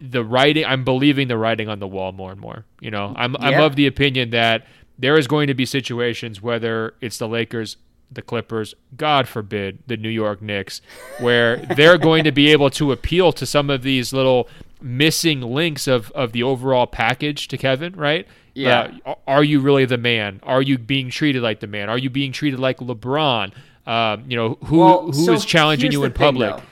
[0.00, 2.64] the writing, I'm believing the writing on the wall more and more.
[2.80, 4.66] You know, I'm, I'm of the opinion that
[4.98, 7.76] there is going to be situations, whether it's the Lakers,
[8.10, 10.80] the Clippers, God forbid, the New York Knicks,
[11.18, 14.48] where they're going to be able to appeal to some of these little
[14.80, 18.26] missing links of, of the overall package to Kevin, right?
[18.54, 18.92] Yeah.
[19.04, 20.40] Uh, are you really the man?
[20.42, 21.88] Are you being treated like the man?
[21.88, 23.52] Are you being treated like LeBron?
[23.86, 26.56] Um, you know, who Well, who is so challenging you in thing, public?
[26.56, 26.62] though.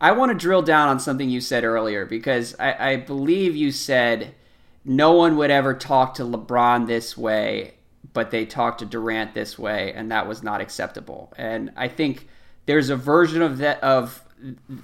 [0.00, 3.70] I want to drill down on something you said earlier because I, I believe you
[3.70, 4.34] said
[4.84, 7.74] no one would ever talk to LeBron this way,
[8.12, 11.32] but they talked to Durant this way, and that was not acceptable.
[11.36, 12.28] And I think
[12.66, 14.22] there's a version of that of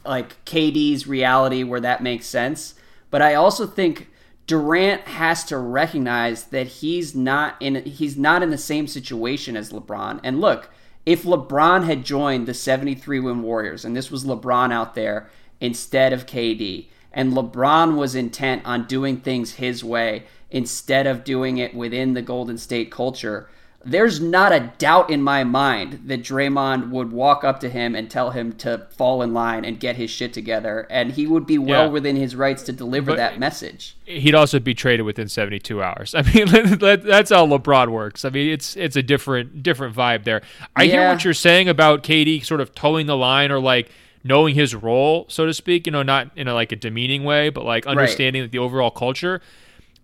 [0.05, 2.75] like KD's reality where that makes sense,
[3.11, 4.09] but I also think
[4.47, 9.73] Durant has to recognize that he's not in he's not in the same situation as
[9.73, 10.21] LeBron.
[10.25, 10.71] And look,
[11.05, 15.29] if LeBron had joined the 73 win Warriors and this was LeBron out there
[15.61, 21.59] instead of KD and LeBron was intent on doing things his way instead of doing
[21.59, 23.49] it within the Golden State culture,
[23.85, 28.11] there's not a doubt in my mind that Draymond would walk up to him and
[28.11, 31.59] tell him to fall in line and get his shit together, and he would be
[31.59, 31.91] well Yeah.
[31.91, 33.95] within his rights to deliver But- that message.
[34.05, 36.13] He'd also be traded within 72 hours.
[36.17, 38.25] I mean, that's how LeBron works.
[38.25, 40.43] I mean, it's it's a different different vibe there.
[40.75, 43.91] I hear what you're saying about KD sort of towing the line or like
[44.25, 45.87] knowing his role, so to speak.
[45.87, 48.91] You know, not in a, like a demeaning way, but like understanding that the overall
[48.91, 49.41] culture.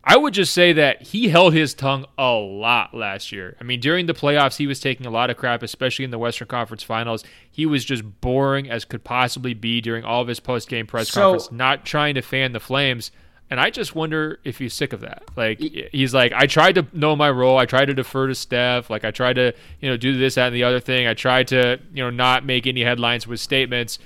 [0.07, 3.57] I would just say that he held his tongue a lot last year.
[3.61, 6.19] I mean, during the playoffs, he was taking a lot of crap, especially in the
[6.19, 7.25] Western Conference Finals.
[7.51, 11.09] He was just boring as could possibly be during all of his post game press
[11.09, 13.11] So- conference, not trying to fan the flames.
[13.51, 15.23] And I just wonder if he's sick of that.
[15.37, 17.57] Like he's like, I tried to know my role.
[17.59, 18.89] I tried to defer to Steph.
[18.91, 21.07] Like I tried to, you know, do this, that, and the other thing.
[21.07, 23.99] I tried to, you know, not make any headlines with statements.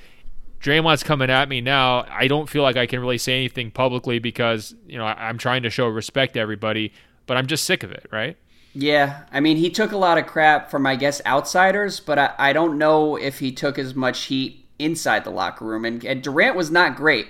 [0.61, 2.05] Draymond's coming at me now.
[2.11, 5.38] I don't feel like I can really say anything publicly because you know I- I'm
[5.38, 6.92] trying to show respect to everybody,
[7.27, 8.37] but I'm just sick of it, right?
[8.75, 12.35] Yeah, I mean, he took a lot of crap from, I guess, outsiders, but I,
[12.38, 15.85] I don't know if he took as much heat inside the locker room.
[15.85, 17.29] And, and Durant was not great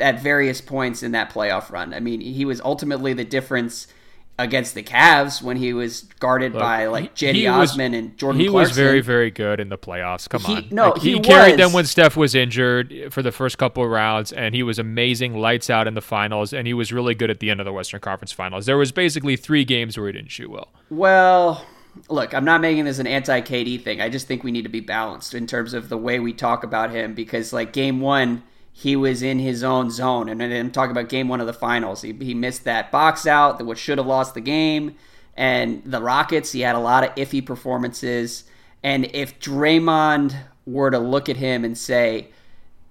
[0.00, 1.92] at various points in that playoff run.
[1.94, 3.86] I mean, he was ultimately the difference
[4.40, 8.70] against the Cavs when he was guarded by like Cedi Osman and Jordan He was
[8.72, 10.28] very, very good in the playoffs.
[10.28, 13.32] Come He- on, no, Like, he, he carried them when Steph was injured for the
[13.32, 16.74] first couple of rounds, and he was amazing, lights out in the finals, and he
[16.74, 18.66] was really good at the end of the Western Conference Finals.
[18.66, 20.68] There was basically three games where he didn't shoot well.
[20.88, 21.64] Well,
[22.08, 24.00] look, I'm not making this an anti KD thing.
[24.00, 26.64] I just think we need to be balanced in terms of the way we talk
[26.64, 28.42] about him because, like, game one,
[28.72, 30.28] he was in his own zone.
[30.28, 32.02] And I'm talking about game one of the finals.
[32.02, 34.96] He, he missed that box out, that which should have lost the game.
[35.36, 38.44] And the Rockets, he had a lot of iffy performances.
[38.82, 40.34] And if Draymond
[40.66, 42.28] were to look at him and say,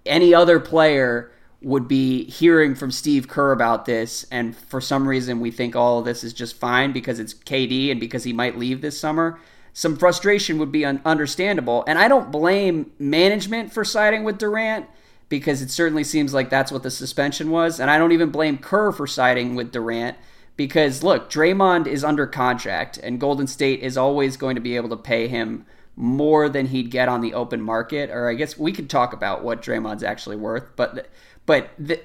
[0.06, 5.40] any other player would be hearing from Steve Kerr about this, and for some reason
[5.40, 8.58] we think all of this is just fine because it's KD and because he might
[8.58, 9.40] leave this summer.
[9.74, 14.86] Some frustration would be un- understandable, and I don't blame management for siding with Durant
[15.30, 18.58] because it certainly seems like that's what the suspension was, and I don't even blame
[18.58, 20.18] Kerr for siding with Durant
[20.60, 24.90] because look, Draymond is under contract, and Golden State is always going to be able
[24.90, 25.66] to pay him
[25.96, 28.10] more than he'd get on the open market.
[28.10, 31.08] Or I guess we could talk about what Draymond's actually worth, but
[31.46, 32.02] but the,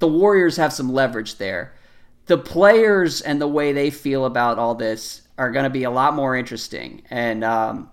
[0.00, 1.74] the Warriors have some leverage there.
[2.26, 5.90] The players and the way they feel about all this are going to be a
[5.90, 7.88] lot more interesting, and um,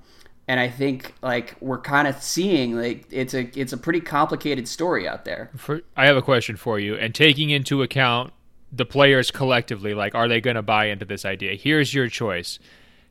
[0.49, 4.67] and I think like we're kind of seeing like it's a it's a pretty complicated
[4.67, 5.51] story out there.
[5.55, 8.33] For, I have a question for you, and taking into account
[8.71, 11.53] the players collectively, like are they going to buy into this idea?
[11.53, 12.57] Here's your choice.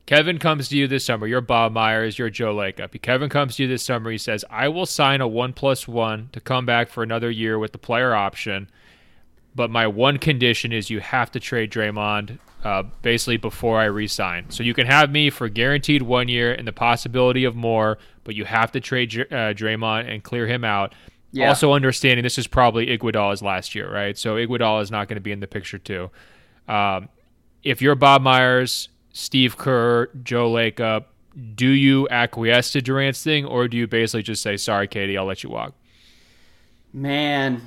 [0.04, 1.28] Kevin comes to you this summer.
[1.28, 2.18] You're Bob Myers.
[2.18, 3.00] You're Joe Lacob.
[3.02, 4.10] Kevin comes to you this summer.
[4.10, 7.56] He says, "I will sign a one plus one to come back for another year
[7.56, 8.68] with the player option,
[9.58, 14.50] but my one condition is you have to trade Draymond uh, basically before I resign.
[14.50, 18.36] So you can have me for guaranteed one year and the possibility of more, but
[18.36, 20.94] you have to trade uh, Draymond and clear him out."
[21.32, 21.48] Yeah.
[21.48, 24.16] Also, understanding this is probably Iguodala's last year, right?
[24.16, 26.08] So Iguodala is not going to be in the picture too.
[26.68, 27.08] Um,
[27.64, 31.06] if you're Bob Myers Steve Kerr, Joe Lacob,
[31.56, 35.24] do you acquiesce to Durant's thing, or do you basically just say, "Sorry, KD, I'll
[35.24, 35.74] let you walk"?
[36.92, 37.62] Man,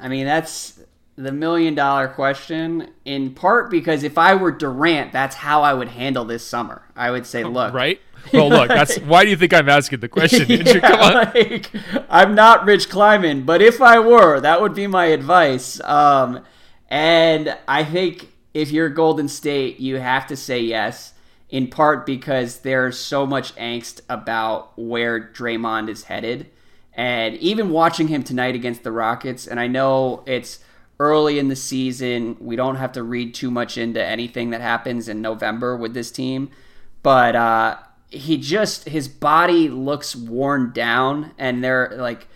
[0.00, 0.80] I mean that's
[1.16, 2.90] the million dollar question.
[3.04, 6.82] In part because if I were Durant, that's how I would handle this summer.
[6.94, 8.00] I would say, "Look, right."
[8.32, 10.46] Well, look, that's why do you think I'm asking the question?
[10.48, 11.14] yeah, Come on.
[11.34, 11.70] Like,
[12.08, 15.80] I'm not Rich Kleiman, but if I were, that would be my advice.
[15.80, 16.44] Um,
[16.88, 21.14] and I think if you're Golden State, you have to say yes,
[21.50, 26.50] in part because there's so much angst about where Draymond is headed.
[26.94, 30.60] And even watching him tonight against the Rockets, and I know it's
[30.98, 35.08] early in the season, we don't have to read too much into anything that happens
[35.08, 36.50] in November with this team,
[37.02, 37.76] but uh,
[38.10, 42.26] he just, his body looks worn down, and they're like,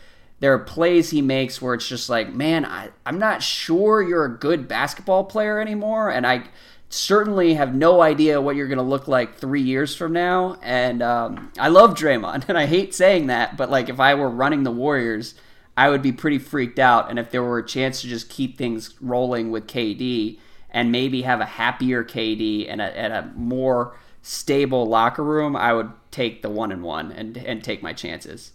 [0.41, 4.25] there are plays he makes where it's just like, man, I, I'm not sure you're
[4.25, 6.11] a good basketball player anymore.
[6.11, 6.45] And I
[6.89, 10.59] certainly have no idea what you're going to look like three years from now.
[10.63, 14.31] And um, I love Draymond, and I hate saying that, but like if I were
[14.31, 15.35] running the Warriors,
[15.77, 17.11] I would be pretty freaked out.
[17.11, 20.39] And if there were a chance to just keep things rolling with KD
[20.71, 25.73] and maybe have a happier KD and a, and a more stable locker room, I
[25.73, 28.53] would take the one and one and and take my chances.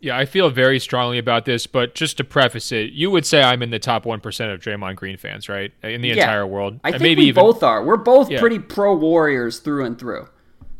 [0.00, 3.42] Yeah, I feel very strongly about this, but just to preface it, you would say
[3.42, 5.72] I'm in the top one percent of Draymond Green fans, right?
[5.82, 7.84] In the yeah, entire world, I think maybe we even, both are.
[7.84, 8.38] We're both yeah.
[8.38, 10.28] pretty pro Warriors through and through.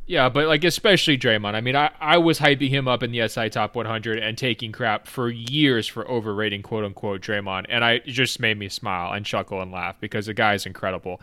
[0.09, 1.55] Yeah, but like especially Draymond.
[1.55, 4.73] I mean, I, I was hyping him up in the SI Top 100 and taking
[4.73, 9.12] crap for years for overrating quote unquote Draymond, and I it just made me smile
[9.12, 11.21] and chuckle and laugh because the guy is incredible.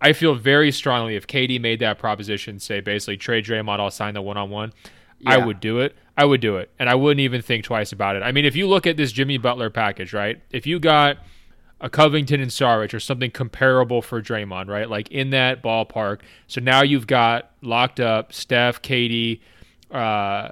[0.00, 4.14] I feel very strongly if KD made that proposition, say basically trade Draymond, I'll sign
[4.14, 4.72] the one on one.
[5.24, 5.96] I would do it.
[6.18, 8.22] I would do it, and I wouldn't even think twice about it.
[8.22, 10.42] I mean, if you look at this Jimmy Butler package, right?
[10.50, 11.18] If you got
[11.80, 14.88] a Covington and Saric or something comparable for Draymond, right?
[14.88, 16.20] Like in that ballpark.
[16.46, 19.40] So now you've got locked up Steph, KD,
[19.90, 20.50] uh,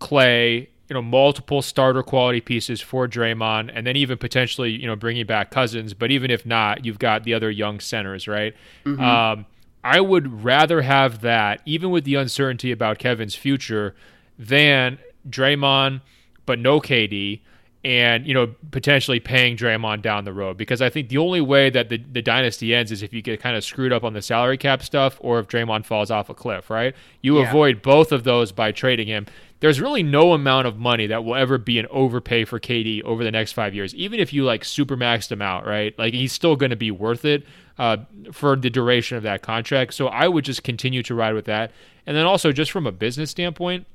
[0.00, 4.96] Klay, you know, multiple starter quality pieces for Draymond, and then even potentially, you know,
[4.96, 5.94] bringing back Cousins.
[5.94, 8.54] But even if not, you've got the other young centers, right?
[8.84, 9.02] Mm-hmm.
[9.02, 9.46] Um,
[9.82, 13.94] I would rather have that, even with the uncertainty about Kevin's future,
[14.38, 14.98] than
[15.28, 16.00] Draymond,
[16.46, 17.40] but no KD,
[17.84, 20.56] and you know potentially paying Draymond down the road.
[20.56, 23.40] Because I think the only way that the, the dynasty ends is if you get
[23.40, 26.34] kind of screwed up on the salary cap stuff, or if Draymond falls off a
[26.34, 26.70] cliff.
[26.70, 26.94] Right?
[27.20, 27.48] You yeah.
[27.48, 29.26] avoid both of those by trading him.
[29.60, 33.24] There's really no amount of money that will ever be an overpay for KD over
[33.24, 33.94] the next five years.
[33.94, 35.98] Even if you like super maxed him out, right?
[35.98, 37.46] Like he's still going to be worth it
[37.78, 37.98] uh,
[38.32, 39.94] for the duration of that contract.
[39.94, 41.72] So I would just continue to ride with that.
[42.06, 43.86] And then also, just from a business standpoint,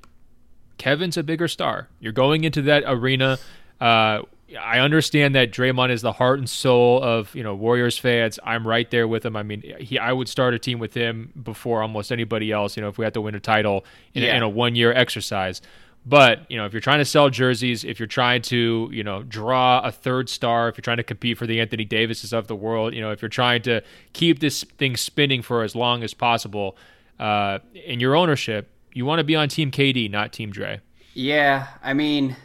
[0.80, 1.89] Kevin's a bigger star.
[1.99, 3.38] You're going into that arena.
[3.79, 4.23] Uh,
[4.59, 8.39] I understand that Draymond is the heart and soul of you know Warriors fans.
[8.43, 9.35] I'm right there with him.
[9.35, 12.75] I mean, he I would start a team with him before almost anybody else.
[12.75, 14.35] You know, if we had to win a title in, yeah.
[14.35, 15.61] in a one year exercise.
[16.05, 19.21] But you know, if you're trying to sell jerseys, if you're trying to you know
[19.23, 22.55] draw a third star, if you're trying to compete for the Anthony Davises of the
[22.55, 23.81] world, you know, if you're trying to
[24.13, 26.75] keep this thing spinning for as long as possible,
[27.19, 30.81] uh, in your ownership, you want to be on Team KD, not Team Dre.
[31.13, 32.35] Yeah, I mean,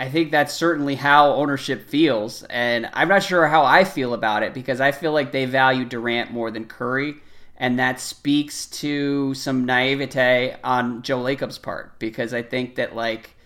[0.00, 4.42] I think that's certainly how ownership feels, and I'm not sure how I feel about
[4.42, 7.16] it because I feel like they value Durant more than Curry
[7.60, 13.36] and that speaks to some naivete on Joe Lacob's part because I think that like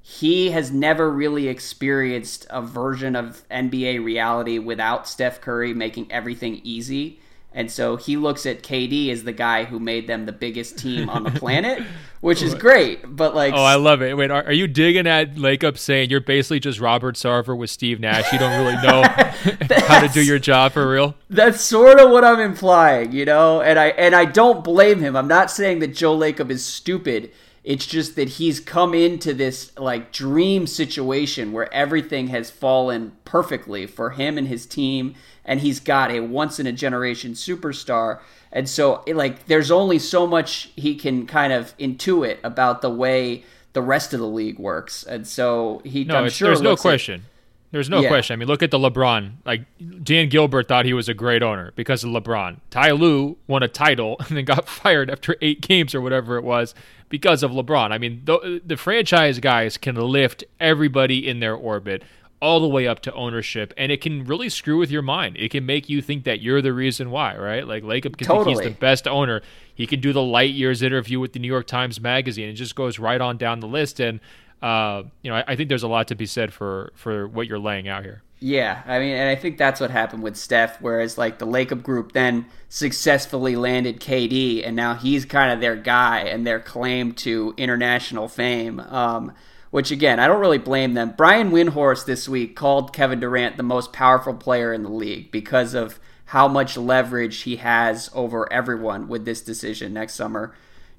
[0.00, 6.60] he has never really experienced a version of NBA reality without Steph Curry making everything
[6.62, 7.18] easy.
[7.56, 11.08] And so he looks at KD as the guy who made them the biggest team
[11.08, 11.82] on the planet,
[12.20, 13.16] which is great.
[13.16, 14.14] But like, oh, I love it.
[14.14, 17.98] Wait, are, are you digging at Lacob saying you're basically just Robert Sarver with Steve
[17.98, 18.30] Nash?
[18.30, 19.02] You don't really know
[19.88, 21.14] how to do your job for real.
[21.30, 23.62] That's sort of what I'm implying, you know.
[23.62, 25.16] And I and I don't blame him.
[25.16, 27.32] I'm not saying that Joe Lacob is stupid.
[27.64, 33.86] It's just that he's come into this like dream situation where everything has fallen perfectly
[33.86, 35.14] for him and his team
[35.46, 38.18] and he's got a once in a generation superstar.
[38.52, 43.44] And so, like, there's only so much he can kind of intuit about the way
[43.72, 45.02] the rest of the league works.
[45.04, 47.24] And so he, no, I'm sure there's no looks at- question.
[47.72, 48.08] There's no Yeah.
[48.08, 48.32] question.
[48.34, 49.32] I mean, look at the LeBron.
[49.44, 49.62] Like
[50.02, 52.58] Dan Gilbert thought he was a great owner because of LeBron.
[52.70, 56.44] Ty Lue won a title and then got fired after eight games or whatever it
[56.44, 56.74] was
[57.08, 57.90] because of LeBron.
[57.90, 62.02] I mean, the, the franchise guys can lift everybody in their orbit
[62.40, 65.36] all the way up to ownership, and it can really screw with your mind.
[65.38, 67.66] It can make you think that you're the reason why, right?
[67.66, 68.64] Like Lacob can think Totally.
[68.64, 69.42] he's the best owner.
[69.74, 72.48] He can do the light years interview with the New York Times Magazine.
[72.48, 74.20] It just goes right on down the list, and
[74.62, 77.46] uh, you know, I, I think there's a lot to be said for for what
[77.46, 78.22] you're laying out here.
[78.38, 80.80] Yeah, I mean, and I think that's what happened with Steph.
[80.82, 85.76] Whereas, like the Lacob group then successfully landed KD, and now he's kind of their
[85.76, 88.80] guy and their claim to international fame.
[88.80, 89.32] Um,
[89.76, 91.12] which again, I don't really blame them.
[91.18, 95.74] Brian Windhorst this week called Kevin Durant the most powerful player in the league because
[95.74, 100.54] of how much leverage he has over everyone with this decision next summer.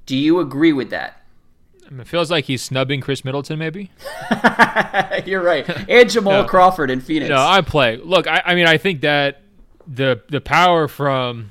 [0.06, 1.24] Do you agree with that?
[1.90, 3.90] It feels like he's snubbing Khris Middleton, maybe.
[5.26, 5.68] You're right.
[5.90, 6.48] And Jamal No.
[6.48, 7.30] Crawford in Phoenix.
[7.30, 7.98] No, I play.
[7.98, 9.42] Look, I, I mean, I think that
[9.88, 11.50] the the power from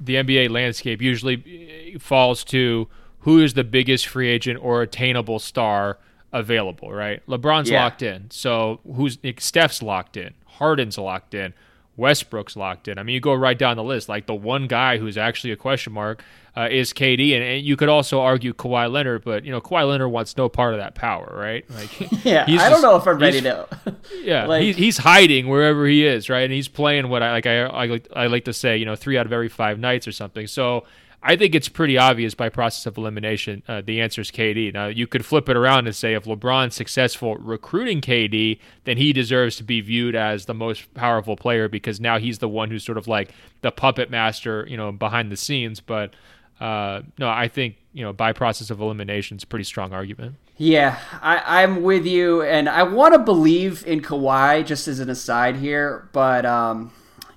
[0.00, 5.38] the NBA landscape usually eh, falls to who is the biggest free agent or attainable
[5.38, 5.98] star
[6.32, 7.24] available, right?
[7.26, 7.82] LeBron's Yeah.
[7.84, 11.52] locked in, so who's Steph's locked in, Harden's locked in,
[11.96, 12.98] Westbrook's locked in.
[12.98, 14.08] I mean, you go right down the list.
[14.08, 16.22] Like the one guy who's actually a question mark
[16.56, 19.86] uh, is KD, and, and you could also argue Kawhi Leonard, but you know Kawhi
[19.86, 21.68] Leonard wants no part of that power, right?
[21.70, 23.68] Like, yeah, I don't just- know if I'm ready to.
[24.22, 26.42] yeah, Like- he's he's hiding wherever he is, right?
[26.44, 27.46] And he's playing what I like.
[27.46, 30.08] I, I like I like to say, you know, three out of every five nights
[30.08, 30.46] or something.
[30.46, 30.84] So
[31.24, 33.62] I think it's pretty obvious by process of elimination.
[33.68, 34.74] Uh, the answer is KD.
[34.74, 39.12] Now you could flip it around and say if LeBron's successful recruiting KD, then he
[39.12, 42.84] deserves to be viewed as the most powerful player because now he's the one who's
[42.84, 45.80] sort of like the puppet master, you know, behind the scenes.
[45.80, 46.14] But
[46.60, 50.36] uh, no, I think you know by process of elimination, is a pretty strong argument.
[50.58, 54.64] Yeah, I, I'm with you, and I want to believe in Kawhi.
[54.64, 56.92] Just as an aside here, but um,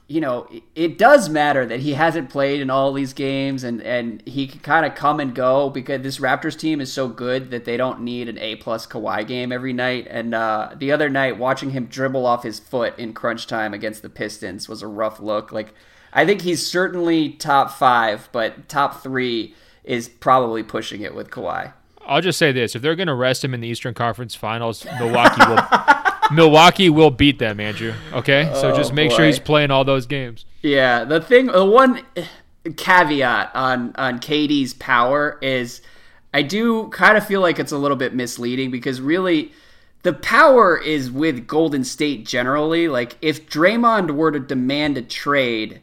[0.08, 4.22] you know, it, does matter that he hasn't played in all these games, and and
[4.28, 7.66] he can kind of come and go because this Raptors team is so good that
[7.66, 10.06] they don't need an A plus Kawhi game every night.
[10.10, 14.04] And uh, the other night, watching him dribble off his foot in crunch time against
[14.04, 15.52] the Pistons was a rough look.
[15.52, 15.74] Like,
[16.14, 21.74] I think he's certainly top five, but top three is probably pushing it with Kawhi.
[22.06, 24.86] I'll just say this: if they're going to rest him in the Eastern Conference Finals,
[25.00, 25.56] Milwaukee will
[26.32, 27.94] Milwaukee will beat them, Andrew.
[28.14, 30.46] Okay, so Oh, just make sure he's playing all those games.
[30.62, 32.02] Yeah, the thing, the one
[32.78, 35.82] caveat on on KD's power is,
[36.34, 39.52] I do kind of feel like it's a little bit misleading because really,
[40.04, 42.88] the power is with Golden State generally.
[42.88, 45.82] Like if Draymond were to demand a trade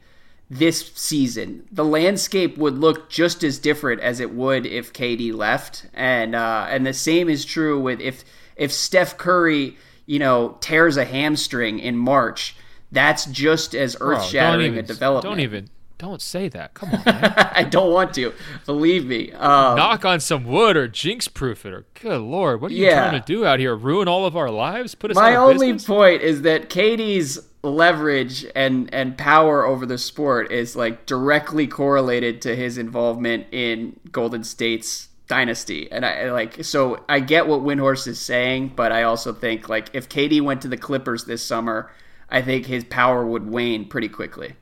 [0.50, 5.86] this season, the landscape would look just as different as it would if KD left,
[5.94, 8.24] and uh, and the same is true with if
[8.56, 9.76] if Steph Curry,
[10.06, 12.56] you know, tears a hamstring in March.
[12.90, 15.24] That's just as earth shattering a development.
[15.32, 15.68] Don't even.
[15.98, 16.74] Don't say that.
[16.74, 17.02] Come on.
[17.06, 18.32] I don't want to.
[18.66, 19.30] Believe me.
[19.32, 21.72] Um, Knock on some wood or jinx proof it.
[21.72, 23.08] Or good lord, what are you Yeah.
[23.08, 23.76] trying to do out here?
[23.76, 24.96] Ruin all of our lives?
[24.96, 25.84] Put us my only business?
[25.86, 32.42] point is that KD's leverage and and power over the sport is like directly correlated
[32.42, 35.90] to his involvement in Golden State's dynasty.
[35.90, 39.88] And I like so I get what Windhorst is saying, but I also think like
[39.94, 41.90] if KD went to the Clippers this summer,
[42.28, 44.56] I think his power would wane pretty quickly.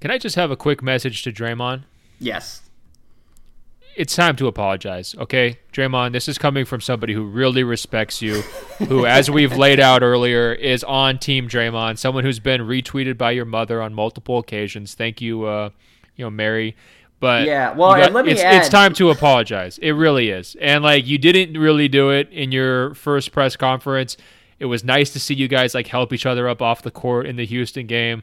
[0.00, 1.84] Can I just have a quick message to Draymond?
[2.18, 2.62] Yes.
[3.96, 5.58] it's time to apologize, okay?
[5.72, 8.40] Draymond, this is coming from somebody who really respects you,
[8.88, 13.32] who, as we've laid out earlier, is on Team Draymond, someone who's been retweeted by
[13.32, 14.94] your mother on multiple occasions.
[14.94, 15.70] Thank you, uh,
[16.16, 16.76] you know, Mary.
[17.20, 19.78] But Yeah, well, and let me it's, add- it's time to apologize.
[19.78, 20.56] It really is.
[20.60, 24.16] And like you didn't really do it in your first press conference.
[24.58, 27.26] It was nice to see you guys like help each other up off the court
[27.26, 28.22] in the Houston game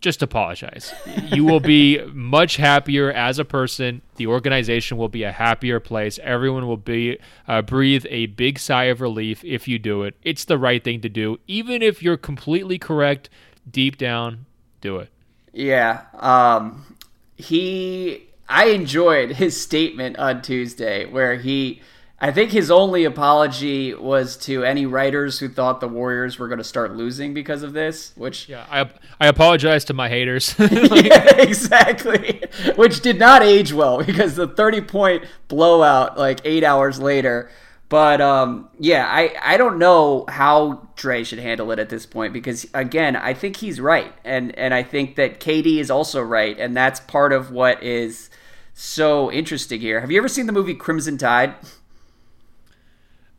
[0.00, 0.92] just apologize.
[1.26, 4.02] You will be much happier as a person.
[4.16, 6.18] The organization will be a happier place.
[6.22, 10.16] Everyone will be uh, breathe a big sigh of relief if you do it.
[10.22, 13.28] It's the right thing to do, even if you're completely correct
[13.68, 14.46] deep down.
[14.80, 15.10] Do it.
[15.52, 16.02] Yeah.
[16.14, 16.96] Um,
[17.38, 21.80] he, I enjoyed his statement on Tuesday where he,
[22.20, 26.58] I think his only apology was to any writers who thought the Warriors were going
[26.58, 30.54] to start losing because of this, which Yeah, I I apologize to my haters.
[30.58, 32.42] yeah, exactly.
[32.74, 37.50] Which did not age well because the 30 point blowout like 8 hours later.
[37.88, 42.32] But um, yeah, I, I don't know how Dre should handle it at this point
[42.32, 46.58] because again, I think he's right and and I think that KD is also right
[46.58, 48.28] and that's part of what is
[48.74, 50.00] so interesting here.
[50.00, 51.54] Have you ever seen the movie Crimson Tide?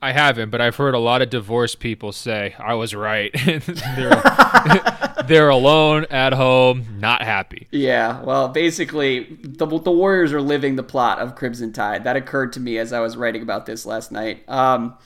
[0.01, 3.31] I haven't, but I've heard a lot of divorced people say I was right.
[3.45, 7.67] they're, they're alone at home, not happy.
[7.71, 12.05] Yeah, well, basically, the, the Warriors are living the plot of Crimson Tide.
[12.05, 14.43] That occurred to me as I was writing about this last night.
[14.47, 14.97] Um,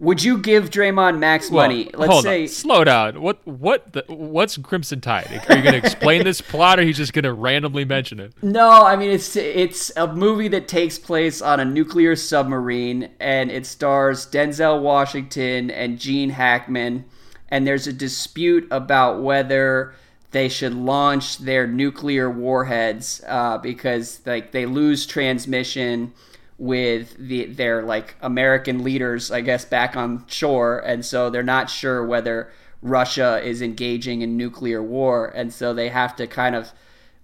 [0.00, 1.90] would you give Draymond max Well, money?
[1.94, 2.48] Let's hold say on.
[2.48, 3.20] slow down.
[3.20, 5.42] What what the, what's Crimson Tide?
[5.48, 8.18] Are you going to explain this plot, or are you just going to randomly mention
[8.18, 8.32] it?
[8.42, 13.50] No, I mean it's it's a movie that takes place on a nuclear submarine, and
[13.50, 17.04] it stars Denzel Washington and Gene Hackman.
[17.48, 19.94] And there's a dispute about whether
[20.30, 26.12] they should launch their nuclear warheads uh, because like they lose transmission
[26.60, 31.70] with the their like American leaders, I guess, back on shore, and so they're not
[31.70, 32.52] sure whether
[32.82, 36.70] Russia is engaging in nuclear war, and so they have to kind of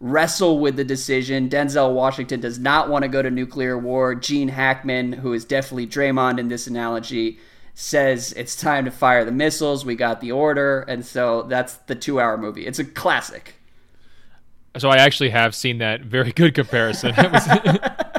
[0.01, 1.51] wrestle with the decision.
[1.51, 4.15] Denzel Washington does not want to go to nuclear war.
[4.15, 7.39] Gene Hackman, who is definitely Draymond in this analogy,
[7.75, 9.85] says it's time to fire the missiles.
[9.85, 12.67] We got the order, and so that's the two-hour movie.
[12.67, 13.56] It's a classic.
[14.79, 17.15] So I actually have seen that very good comparison.
[17.33, 17.49] Was-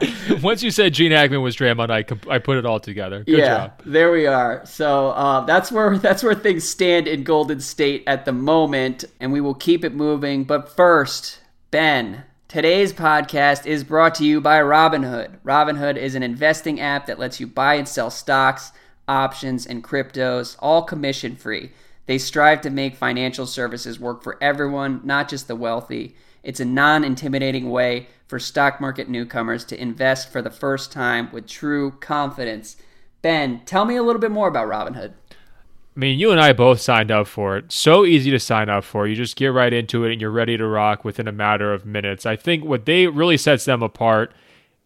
[0.42, 3.24] once you said Gene Hackman was Draymond, I comp- I put it all together.
[3.24, 3.82] Good yeah, job.
[3.86, 4.66] there we are.
[4.66, 9.32] So uh, that's where that's where things stand in Golden State at the moment, and
[9.32, 10.44] we will keep it moving.
[10.44, 11.40] But first,
[11.72, 15.40] Ben, today's podcast is brought to you by Robinhood.
[15.44, 18.72] Robinhood is an investing app that lets you buy and sell stocks,
[19.08, 21.72] options, and cryptos, all commission free.
[22.06, 26.16] They strive to make financial services work for everyone, not just the wealthy.
[26.48, 31.30] It's a non intimidating way for stock market newcomers to invest for the first time
[31.34, 32.78] with true confidence.
[33.22, 35.12] Ben, tell me a little bit more about Robinhood.
[35.32, 37.74] I mean, you and I both signed up for it.
[37.74, 39.08] So easy to sign up for.
[39.08, 41.86] You just get right into it and you're ready to rock within a matter of
[41.86, 42.26] minutes.
[42.26, 44.34] I think what they really sets them apart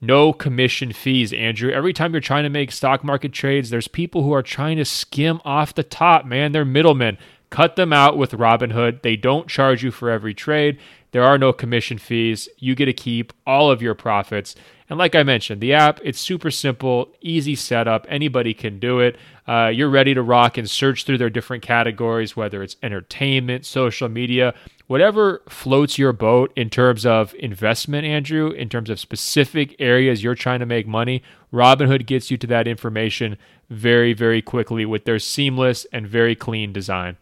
[0.03, 1.71] no commission fees, Andrew.
[1.71, 4.85] Every time you're trying to make stock market trades, there's people who are trying to
[4.85, 6.53] skim off the top, man.
[6.53, 7.19] They're middlemen.
[7.51, 9.03] Cut them out with Robinhood.
[9.03, 10.79] They don't charge you for every trade.
[11.11, 12.47] There are no commission fees.
[12.57, 14.55] You get to keep all of your profits.
[14.89, 18.05] And like I mentioned, the app, it's super simple, easy setup.
[18.09, 19.17] Anybody can do it.
[19.47, 24.09] Uh, you're ready to rock and search through their different categories, whether it's entertainment, social
[24.09, 24.53] media,
[24.87, 30.35] whatever floats your boat in terms of investment, Andrew, in terms of specific areas you're
[30.35, 31.23] trying to make money.
[31.53, 33.37] Robinhood gets you to that information
[33.69, 37.15] very, very quickly with their seamless and very clean design.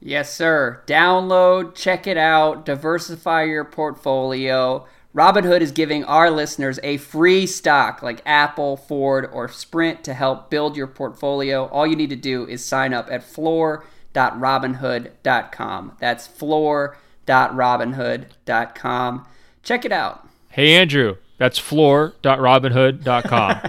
[0.00, 0.82] Yes, sir.
[0.86, 4.86] Download, check it out, diversify your portfolio.
[5.14, 10.48] Robinhood is giving our listeners a free stock like Apple, Ford, or Sprint to help
[10.50, 11.66] build your portfolio.
[11.66, 15.96] All you need to do is sign up at floor.robinhood.com.
[15.98, 19.26] That's floor.robinhood.com.
[19.62, 20.28] Check it out.
[20.50, 23.60] Hey, Andrew, that's floor.robinhood.com.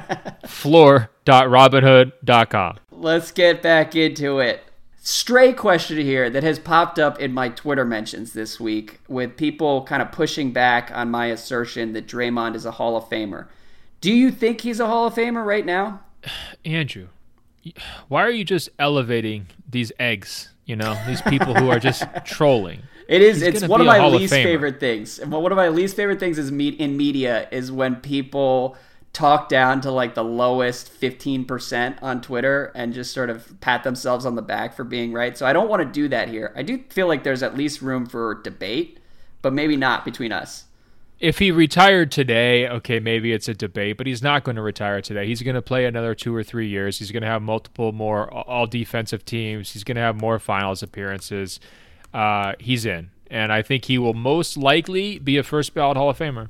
[0.48, 2.78] floor.robinhood.com.
[2.92, 4.64] Let's get back into it.
[5.02, 9.84] Stray question here that has popped up in my Twitter mentions this week with people
[9.86, 13.48] kind of pushing back on my assertion that Draymond is a Hall of Famer.
[14.02, 16.02] Do you think he's a Hall of Famer right now?
[16.66, 17.08] Andrew,
[18.10, 20.50] why are you just elevating these eggs?
[20.66, 22.84] You know, these people who are just trolling.
[23.08, 23.42] It is.
[23.42, 24.44] He's it's one of my of least Famer.
[24.44, 25.18] favorite things.
[25.18, 28.78] And one of my least favorite things is meet in media is when people
[29.14, 34.26] talk down to like the lowest 15% on Twitter and just sort of pat themselves
[34.26, 35.38] on the back for being right.
[35.38, 36.54] So I don't want to do that here.
[36.56, 39.00] I do feel like there's at least room for debate,
[39.42, 40.66] but maybe not between us.
[41.20, 45.02] If he retired today, okay, maybe it's a debate, but he's not going to retire
[45.02, 45.28] today.
[45.28, 47.00] He's going to play another two or three years.
[47.00, 49.74] He's going to have multiple more all defensive teams.
[49.74, 51.60] He's going to have more finals appearances.
[52.14, 53.10] Uh, he's in.
[53.30, 56.50] And I think he will most likely be a first ballot Hall of Famer.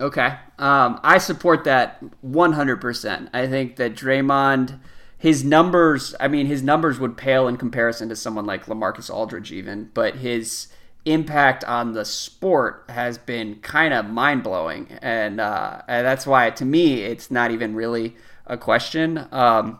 [0.00, 0.36] Okay.
[0.58, 3.28] Um, I support that 100%.
[3.32, 4.78] I think that Draymond,
[5.16, 9.52] his numbers, I mean, his numbers would pale in comparison to someone like LaMarcus Aldridge,
[9.52, 10.68] even, but his
[11.06, 14.88] impact on the sport has been kind of mind blowing.
[15.00, 18.16] And, uh, and that's why, to me, it's not even really
[18.46, 19.26] a question.
[19.32, 19.78] Um,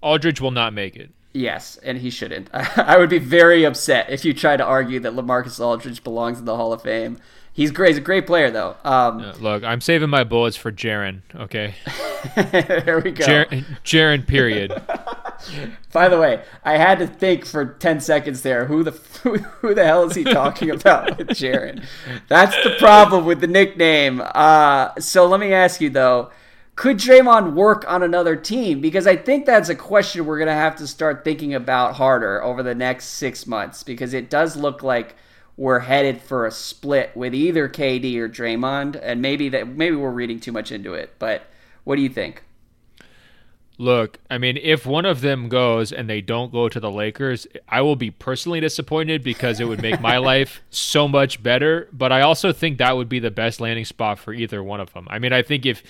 [0.00, 1.10] Aldridge will not make it.
[1.34, 2.48] Yes, and he shouldn't.
[2.52, 6.44] I would be very upset if you try to argue that LaMarcus Aldridge belongs in
[6.44, 7.18] the Hall of Fame.
[7.54, 7.90] He's great.
[7.90, 8.76] He's a great player, though.
[8.84, 11.20] Um, uh, look, I'm saving my bullets for Jaren.
[11.36, 11.76] Okay.
[12.34, 13.24] there we go.
[13.24, 14.26] Jaren.
[14.26, 14.70] Period.
[15.92, 18.64] By the way, I had to think for ten seconds there.
[18.64, 18.90] Who the
[19.22, 21.84] who, who the hell is he talking about with Jaren?
[22.26, 24.20] That's the problem with the nickname.
[24.34, 26.32] Uh, so let me ask you though
[26.76, 28.80] could Draymond work on another team?
[28.80, 32.42] Because I think that's a question we're going to have to start thinking about harder
[32.42, 35.14] over the next six months because it does look like
[35.56, 40.10] we're headed for a split with either KD or Draymond, and maybe that maybe we're
[40.10, 41.14] reading too much into it.
[41.18, 41.42] But
[41.84, 42.42] what do you think?
[43.76, 47.46] Look, I mean, if one of them goes and they don't go to the Lakers,
[47.68, 51.88] I will be personally disappointed because it would make my life so much better.
[51.92, 54.92] But I also think that would be the best landing spot for either one of
[54.92, 55.08] them.
[55.10, 55.82] I mean, I think if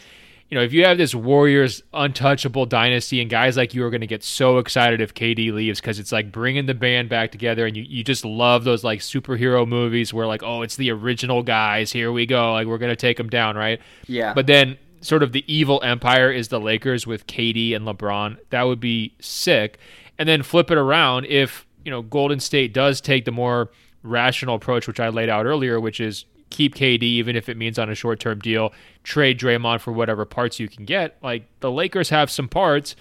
[0.51, 4.03] you know, if you have this Warriors untouchable dynasty and guys like you are going
[4.03, 7.67] to get so excited if KD leaves because it's like bringing the band back together
[7.67, 11.43] and you, you just love those like superhero movies where like, oh, it's the original
[11.43, 11.91] guys.
[11.93, 12.53] Here we go.
[12.53, 13.81] Like, we're going to take them down, right?
[14.07, 14.35] Yeah.
[14.35, 18.37] But then sort of the evil empire is the Lakers with KD and LeBron.
[18.51, 19.79] That would be sick.
[20.19, 23.71] And then flip it around if, you know, Golden State does take the more
[24.03, 27.79] rational approach, which I laid out earlier, which is keep KD even if it means
[27.79, 31.17] on a short term deal, trade Draymond for whatever parts you can get.
[31.23, 32.97] Like the Lakers have some parts.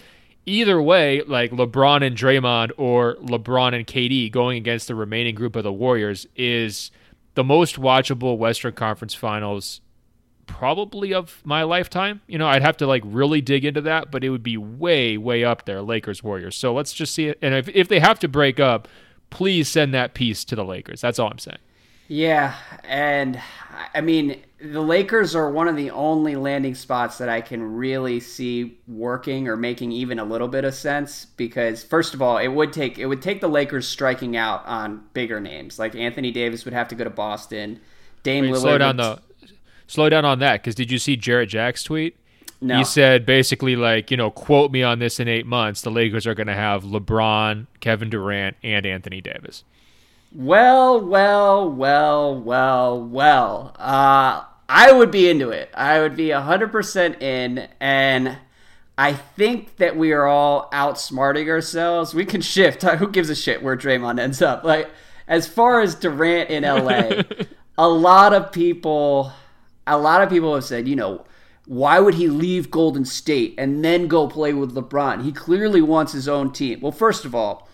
[0.46, 5.56] Either way, like LeBron and Draymond or LeBron and KD going against the remaining group
[5.56, 6.92] of the Warriors is
[7.36, 9.80] the most watchable Western Conference Finals
[10.46, 12.22] probably of my lifetime.
[12.28, 15.18] You know, I'd have to like really dig into that, but it would be way,
[15.18, 16.58] way up there, Lakers Warriors.
[16.58, 17.40] So let's just see it.
[17.42, 18.88] And if, if they have to break up,
[19.30, 21.02] please send that piece to the Lakers.
[21.02, 21.60] That's all I'm saying.
[22.08, 23.42] Yeah, and
[23.94, 28.20] I mean the Lakers are one of the only landing spots that I can really
[28.20, 32.48] see working or making even a little bit of sense because first of all, it
[32.48, 36.66] would take it would take the Lakers striking out on bigger names like Anthony Davis
[36.66, 37.80] would have to go to Boston.
[38.24, 38.62] Dame Wait, Lillard.
[38.62, 39.20] Slow down though.
[39.88, 42.18] Slow down on that because did you see Jarrett Jack's tweet?
[42.62, 42.78] No.
[42.78, 45.82] He said basically like you know quote me on this in eight months.
[45.82, 49.66] The Lakers are going to have LeBron, Kevin Durant, and Anthony Davis.
[50.36, 53.76] Well, well, well, well, well.
[53.78, 55.70] Uh, I would be into it.
[55.76, 57.68] I would be 100% in.
[57.80, 58.38] And
[58.98, 62.16] I think that we are all outsmarting ourselves.
[62.16, 62.82] We can shift.
[62.98, 64.64] Who gives a shit where Draymond ends up?
[64.64, 64.90] Like,
[65.28, 67.22] as far as Durant in LA,
[67.78, 69.32] a lot of people,
[69.86, 71.26] a lot of people have said, you know,
[71.68, 75.24] why would he leave Golden State and then go play with LeBron?
[75.24, 76.82] He clearly wants his own team.
[76.82, 77.70] Well, first of all,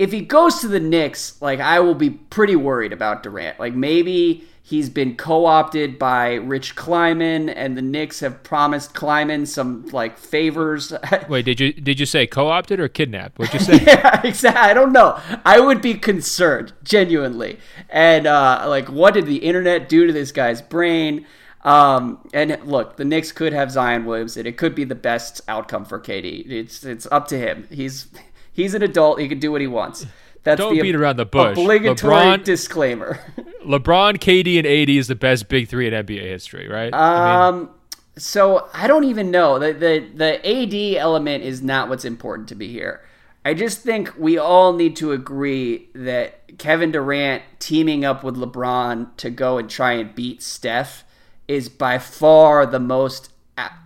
[0.00, 3.60] if he goes to the Knicks, like I will be pretty worried about Durant.
[3.60, 9.86] Like maybe he's been co-opted by Rich Kleiman, and the Knicks have promised Kleiman some
[9.88, 10.94] like favors.
[11.28, 13.38] Wait, did you did you say co-opted or kidnapped?
[13.38, 13.84] What'd you say?
[13.84, 14.70] yeah, exactly.
[14.70, 15.20] I don't know.
[15.44, 17.58] I would be concerned, genuinely.
[17.90, 21.26] And uh, like, what did the internet do to this guy's brain?
[21.62, 24.46] Um, and look, the Knicks could have Zion Williamson.
[24.46, 26.50] It could be the best outcome for KD.
[26.50, 27.68] It's it's up to him.
[27.70, 28.06] He's
[28.52, 29.20] He's an adult.
[29.20, 30.06] He can do what he wants.
[30.42, 31.56] That's Don't the beat around the bush.
[31.58, 33.20] Obligatory LeBron, disclaimer.
[33.66, 36.92] LeBron, KD, and AD is the best big three in NBA history, right?
[36.94, 37.68] Um, I mean,
[38.16, 42.54] so I don't even know the the the AD element is not what's important to
[42.54, 43.02] me here.
[43.44, 49.16] I just think we all need to agree that Kevin Durant teaming up with LeBron
[49.16, 51.04] to go and try and beat Steph
[51.48, 53.32] is by far the most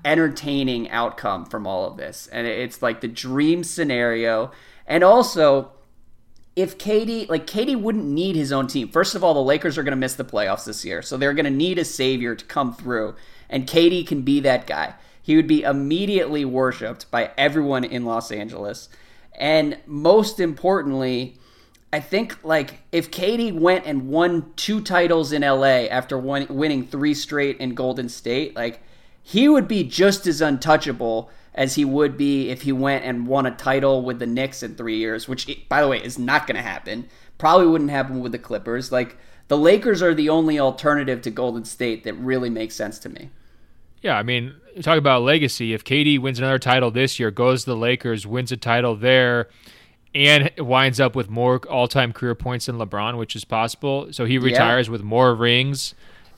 [0.05, 2.29] entertaining outcome from all of this.
[2.29, 4.53] And it's like the dream scenario.
[4.87, 5.73] And also,
[6.57, 8.89] if KD, like KD wouldn't need his own team.
[8.89, 11.03] First of all, the Lakers are going to miss the playoffs this year.
[11.03, 13.17] So they're going to need a savior to come through.
[13.49, 14.95] And KD can be that guy.
[15.23, 18.89] He would be immediately worshiped by everyone in Los Angeles.
[19.37, 21.39] And most importantly,
[21.93, 26.87] I think like if KD went and won two titles in LA after one, winning
[26.87, 28.83] three straight in Golden State, like
[29.27, 33.47] he would be just as untouchable as he would be if he went and won
[33.47, 36.57] a title with the Knicks in three years, which, by the way, is not going
[36.57, 37.09] to happen.
[37.39, 38.93] Probably wouldn't happen with the Clippers.
[38.93, 39.17] Like,
[39.49, 43.31] the Lakers are the only alternative to Golden State that really makes sense to me.
[44.03, 45.73] Yeah, I mean, talk about legacy.
[45.73, 49.49] If KD wins another title this year, goes to the Lakers, wins a title there,
[50.15, 54.09] and winds up with more all-time career points than LeBron, which is possible.
[54.13, 54.93] So he retires yeah.
[54.93, 55.95] with more rings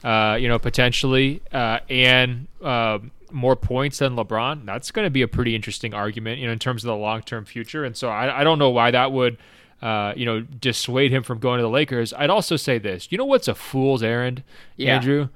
[0.06, 3.00] uh, you know, potentially, uh, and uh,
[3.32, 6.60] more points than LeBron, that's going to be a pretty interesting argument, you know, in
[6.60, 7.84] terms of the long term future.
[7.84, 9.36] And so I, I, don't know why that would,
[9.82, 12.14] uh, you know, dissuade him from going to the Lakers.
[12.14, 14.44] I'd also say this: you know, what's a fool's errand,
[14.76, 14.94] yeah.
[14.94, 15.28] Andrew?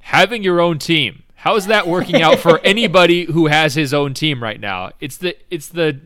[0.00, 1.22] Having your own team.
[1.36, 4.90] How is that working out for anybody who has his own team right now?
[5.00, 5.98] It's the it's the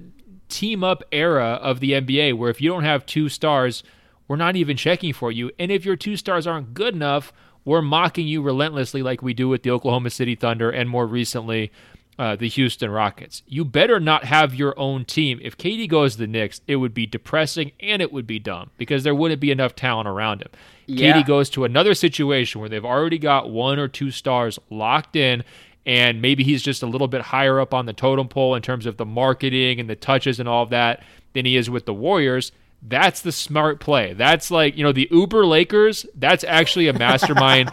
[0.49, 3.83] team up era of the NBA where if you don't have two stars,
[4.29, 5.51] we're not even checking for you.
[5.59, 7.33] And if your two stars aren't good enough,
[7.65, 11.73] we're mocking you relentlessly like we do with the Oklahoma City Thunder and more recently
[12.19, 13.43] uh, the Houston Rockets.
[13.47, 15.41] You better not have your own team.
[15.43, 18.71] If KD goes to the Knicks, it would be depressing and it would be dumb
[18.79, 20.51] because there wouldn't be enough talent around him.
[20.87, 21.15] Yeah.
[21.15, 25.43] KD goes to another situation where they've already got one or two stars locked in
[25.87, 28.87] and maybe he's just a little bit higher up on the totem pole in terms
[28.87, 31.03] of the marketing and the touches and all of that
[31.35, 32.53] than he is with the Warriors.
[32.87, 34.12] That's the smart play.
[34.12, 37.72] That's like, you know, the Uber Lakers, that's actually a mastermind,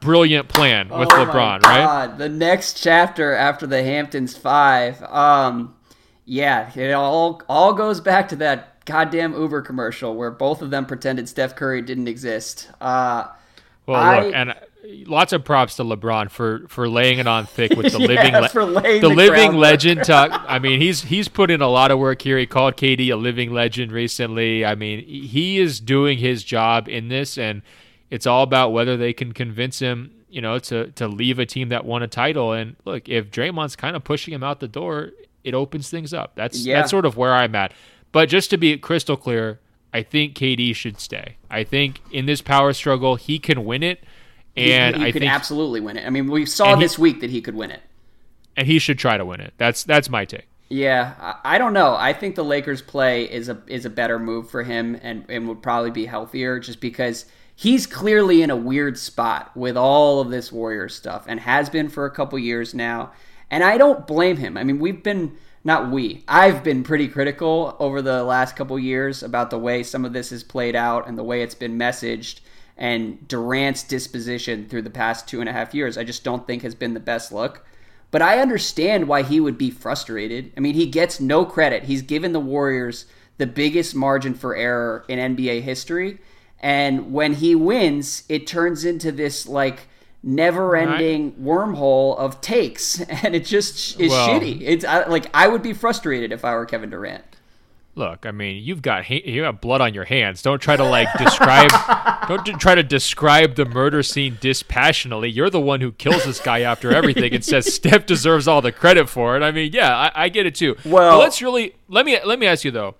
[0.00, 2.06] brilliant plan with oh LeBron, right?
[2.18, 5.02] The next chapter after the Hamptons 5.
[5.04, 5.74] Um
[6.26, 10.84] yeah, it all all goes back to that goddamn Uber commercial where both of them
[10.84, 12.68] pretended Steph Curry didn't exist.
[12.80, 13.28] Uh
[13.86, 14.54] well, I, look, and
[15.06, 18.48] lots of props to LeBron for for laying it on thick with the living le-
[18.48, 20.30] the, the, living legend talk.
[20.46, 22.38] I mean, he's he's put in a lot of work here.
[22.38, 24.64] He called KD a living legend recently.
[24.64, 27.62] I mean, he is doing his job in this, and
[28.10, 31.68] it's all about whether they can convince him, you know, to to leave a team
[31.70, 32.52] that won a title.
[32.52, 35.10] And look, if Draymond's kind of pushing him out the door,
[35.44, 36.32] it opens things up.
[36.34, 36.76] That's yeah.
[36.76, 37.72] that's sort of where I'm at.
[38.12, 39.60] But just to be crystal clear,
[39.92, 41.36] I think KD should stay.
[41.48, 44.02] I think in this power struggle, he can win it
[44.56, 46.06] and he, he I could think, absolutely win it.
[46.06, 47.82] I mean, we saw this he, week that he could win it,
[48.56, 49.54] and he should try to win it.
[49.56, 50.46] That's that's my take.
[50.72, 51.96] Yeah, I don't know.
[51.96, 55.48] I think the Lakers play is a is a better move for him and, and
[55.48, 57.26] would probably be healthier just because
[57.56, 61.88] he's clearly in a weird spot with all of this Warriors stuff and has been
[61.88, 63.10] for a couple years now.
[63.50, 64.56] And I don't blame him.
[64.56, 66.22] I mean, we've been not we.
[66.28, 70.30] I've been pretty critical over the last couple years about the way some of this
[70.30, 72.40] has played out and the way it's been messaged
[72.80, 76.62] and Durant's disposition through the past two and a half years, I just don't think
[76.62, 77.64] has been the best look.
[78.10, 80.50] But I understand why he would be frustrated.
[80.56, 81.84] I mean, he gets no credit.
[81.84, 83.04] He's given the Warriors
[83.36, 86.18] the biggest margin for error in NBA history.
[86.58, 89.86] And when he wins, it turns into this like
[90.22, 91.42] never ending right.
[91.42, 93.00] wormhole of takes.
[93.22, 94.62] And it just is well, shitty.
[94.62, 97.24] It's I, like I would be frustrated if I were Kevin Durant.
[97.96, 100.42] Look, I mean, you've got you got blood on your hands.
[100.42, 101.70] Don't try to like describe.
[102.28, 105.28] don't try to describe the murder scene dispassionately.
[105.28, 108.70] You're the one who kills this guy after everything and says Steph deserves all the
[108.70, 109.42] credit for it.
[109.42, 110.76] I mean, yeah, I, I get it too.
[110.84, 112.94] Well, but let's really let me let me ask you though,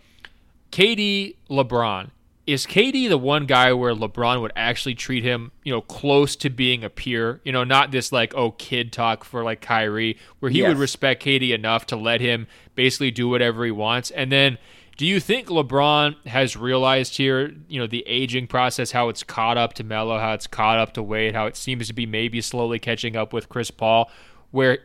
[0.73, 2.11] KD, LeBron.
[2.47, 6.51] Is KD the one guy where LeBron would actually treat him, you know, close to
[6.51, 7.41] being a peer?
[7.45, 10.69] You know, not this like oh kid talk for like Kyrie, where he yes.
[10.69, 14.59] would respect KD enough to let him basically do whatever he wants, and then
[15.01, 19.57] do you think LeBron has realized here, you know, the aging process, how it's caught
[19.57, 22.43] up to Melo, how it's caught up to Wade, how it seems to be maybe
[22.43, 24.11] slowly catching up with Chris Paul,
[24.51, 24.81] where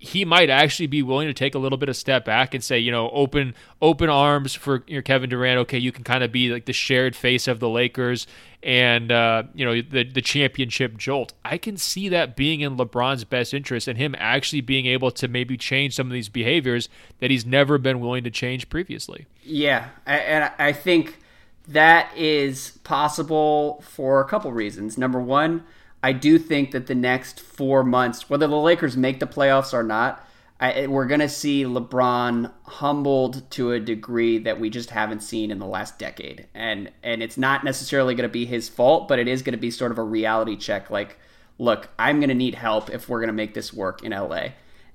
[0.00, 2.78] he might actually be willing to take a little bit of step back and say,
[2.78, 5.58] you know, open open arms for your Kevin Durant.
[5.60, 8.28] Okay, you can kind of be like the shared face of the Lakers
[8.62, 11.32] and uh, you know the the championship jolt.
[11.44, 15.26] I can see that being in LeBron's best interest and him actually being able to
[15.26, 16.88] maybe change some of these behaviors
[17.18, 19.26] that he's never been willing to change previously.
[19.42, 21.18] Yeah, and I think
[21.66, 24.96] that is possible for a couple reasons.
[24.96, 25.64] Number one
[26.02, 29.82] I do think that the next four months, whether the Lakers make the playoffs or
[29.82, 30.24] not,
[30.60, 35.50] I, we're going to see LeBron humbled to a degree that we just haven't seen
[35.50, 36.48] in the last decade.
[36.52, 39.58] And and it's not necessarily going to be his fault, but it is going to
[39.58, 41.18] be sort of a reality check like,
[41.58, 44.48] look, I'm going to need help if we're going to make this work in LA.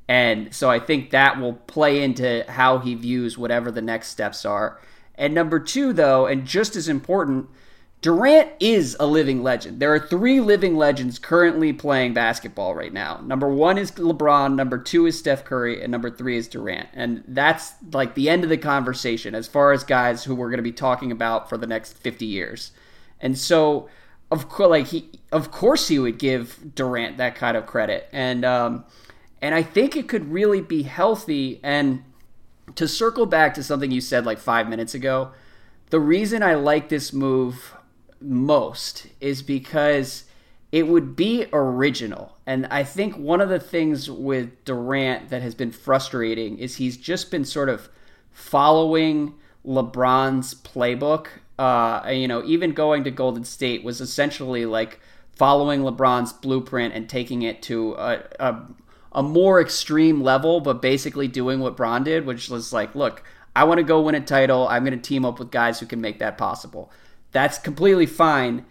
[0.09, 4.43] And so I think that will play into how he views whatever the next steps
[4.43, 4.81] are.
[5.15, 7.47] And number 2 though, and just as important,
[8.03, 9.79] Durant is a living legend.
[9.79, 13.21] There are three living legends currently playing basketball right now.
[13.23, 16.89] Number one is LeBron, number two is Steph Curry, and number three is Durant.
[16.91, 20.57] And that's like the end of the conversation as far as guys who we're going
[20.57, 22.73] to be talking about for the next 50 years.
[23.21, 23.87] And so,
[24.29, 28.09] of course, like he, of course, he would give Durant that kind of credit.
[28.11, 28.83] And um,
[29.41, 31.61] and I think it could really be healthy.
[31.63, 32.03] And
[32.75, 35.31] to circle back to something you said like five minutes ago,
[35.89, 37.73] the reason I like this move
[38.23, 40.23] most is because
[40.71, 42.37] it would be original.
[42.47, 46.97] And I think one of the things with Durant that has been frustrating is he's
[46.97, 47.89] just been sort of
[48.31, 51.27] following LeBron's playbook.
[51.59, 54.99] Uh, you know, even going to Golden State was essentially like
[55.35, 58.61] following LeBron's blueprint and taking it to a, a,
[59.11, 63.23] a more extreme level, but basically doing what Bron did, which was like, look,
[63.55, 64.67] I want to go win a title.
[64.67, 66.91] I'm going to team up with guys who can make that possible.
[67.33, 68.65] That's completely fine.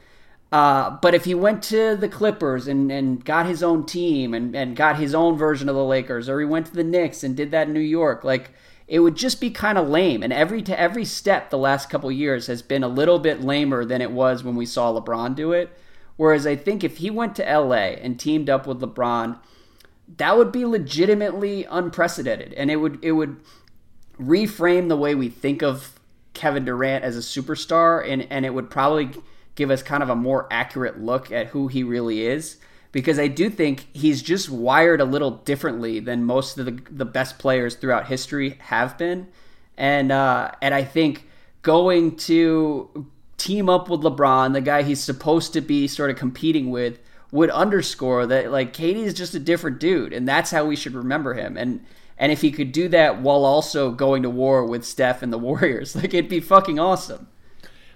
[0.51, 4.55] Uh, but if he went to the Clippers and, and got his own team and,
[4.55, 7.37] and got his own version of the Lakers, or he went to the Knicks and
[7.37, 8.51] did that in New York, like
[8.87, 10.23] it would just be kind of lame.
[10.23, 13.85] And every to every step the last couple years has been a little bit lamer
[13.85, 15.71] than it was when we saw LeBron do it.
[16.17, 19.39] Whereas I think if he went to LA and teamed up with LeBron,
[20.19, 23.41] that would be legitimately unprecedented, and it would it would
[24.21, 25.99] reframe the way we think of
[26.35, 29.11] Kevin Durant as a superstar, and and it would probably
[29.55, 32.57] give us kind of a more accurate look at who he really is.
[32.91, 37.05] Because I do think he's just wired a little differently than most of the the
[37.05, 39.28] best players throughout history have been,
[39.76, 41.26] and uh, and I think
[41.62, 43.07] going to
[43.39, 46.99] team up with LeBron, the guy he's supposed to be sort of competing with,
[47.30, 50.95] would underscore that like KD is just a different dude, and that's how we should
[50.95, 51.57] remember him.
[51.57, 51.85] And
[52.19, 55.39] and if he could do that while also going to war with Steph and the
[55.51, 57.29] Warriors, like it'd be fucking awesome.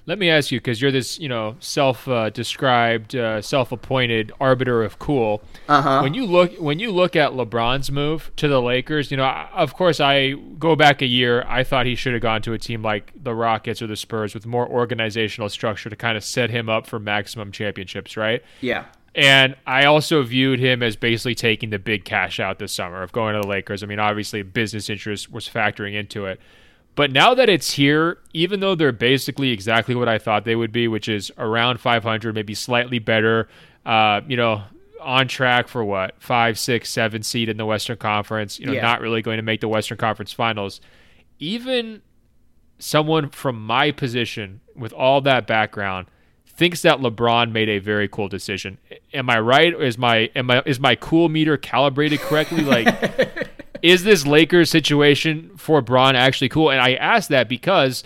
[0.09, 5.43] Let me ask you, because you're this, you know, self-described, uh, self-appointed arbiter of cool.
[5.69, 5.99] Uh-huh.
[6.01, 9.75] When you look, when you look at LeBron's move to the Lakers, you know, of
[9.75, 11.45] course, I go back a year.
[11.49, 14.33] I thought he should have gone to a team like the Rockets or the Spurs
[14.33, 18.45] with more organizational structure to kind of set him up for maximum championships, right?
[18.61, 18.85] Yeah.
[19.17, 23.13] And I also viewed him as basically taking the big cash out this summer of
[23.13, 23.83] going to the Lakers.
[23.83, 26.39] I mean, obviously, business interest was factoring into it.
[26.97, 30.71] But now that it's here, even though they're basically exactly what I thought they would
[30.71, 33.49] be, which is around 500, maybe slightly better,
[33.87, 34.65] uh, you know,
[35.01, 38.59] on track for what five, six, seven seed in the Western Conference.
[38.59, 38.83] You know, yeah.
[38.83, 40.83] not really going to make the Western Conference Finals.
[41.39, 42.03] Even
[42.79, 46.07] someone from my position with all that background
[46.57, 48.79] thinks that LeBron made a very cool decision.
[49.17, 49.75] Am I right?
[49.81, 52.63] Is my am I is my cool meter calibrated correctly?
[52.63, 53.49] Like
[53.83, 56.71] is this Lakers situation for Bron actually cool?
[56.71, 58.05] And I ask that because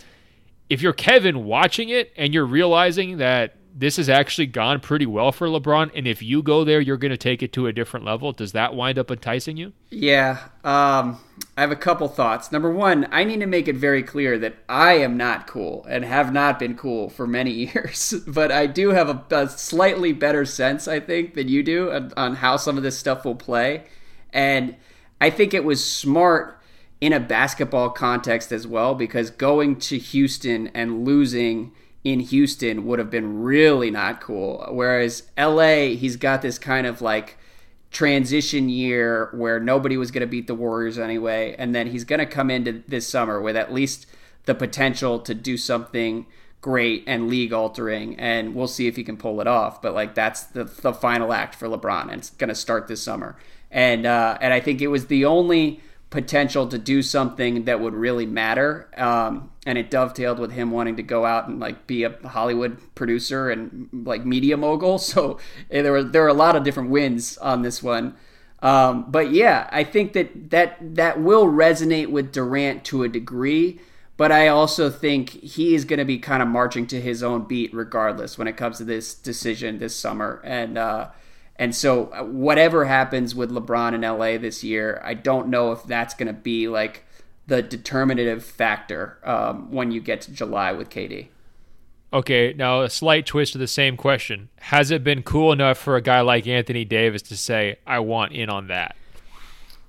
[0.68, 5.32] if you're Kevin watching it and you're realizing that this has actually gone pretty well
[5.32, 8.04] for LeBron, and if you go there, you're going to take it to a different
[8.04, 8.32] level.
[8.32, 9.72] Does that wind up enticing you?
[9.90, 11.18] Yeah, um,
[11.56, 12.52] I have a couple thoughts.
[12.52, 16.04] Number one, I need to make it very clear that I am not cool and
[16.04, 20.44] have not been cool for many years, but I do have a, a slightly better
[20.44, 23.84] sense, I think, than you do on, on how some of this stuff will play,
[24.32, 24.76] and
[25.20, 26.58] I think it was smart
[27.00, 31.72] in a basketball context as well because going to Houston and losing
[32.04, 34.66] in Houston would have been really not cool.
[34.70, 37.36] Whereas LA, he's got this kind of like
[37.90, 41.54] transition year where nobody was going to beat the Warriors anyway.
[41.58, 44.06] And then he's going to come into this summer with at least
[44.46, 46.26] the potential to do something
[46.60, 48.18] great and league altering.
[48.18, 49.82] And we'll see if he can pull it off.
[49.82, 52.02] But like that's the, the final act for LeBron.
[52.02, 53.36] And it's going to start this summer
[53.70, 55.80] and uh, and I think it was the only
[56.10, 58.88] potential to do something that would really matter.
[58.96, 62.78] Um, and it dovetailed with him wanting to go out and like be a Hollywood
[62.94, 64.98] producer and like media mogul.
[65.10, 65.38] So
[65.70, 68.16] eh, there were there were a lot of different wins on this one.
[68.62, 73.80] Um, but yeah, I think that that that will resonate with Durant to a degree.
[74.16, 77.44] But I also think he is going to be kind of marching to his own
[77.44, 80.42] beat regardless when it comes to this decision this summer.
[80.44, 81.08] And uh,
[81.60, 85.84] and so, uh, whatever happens with LeBron in LA this year, I don't know if
[85.84, 87.04] that's going to be like
[87.48, 91.28] the determinative factor um, when you get to July with KD.
[92.14, 94.48] Okay, now a slight twist to the same question.
[94.56, 98.32] Has it been cool enough for a guy like Anthony Davis to say, "I want
[98.32, 98.96] in on that"?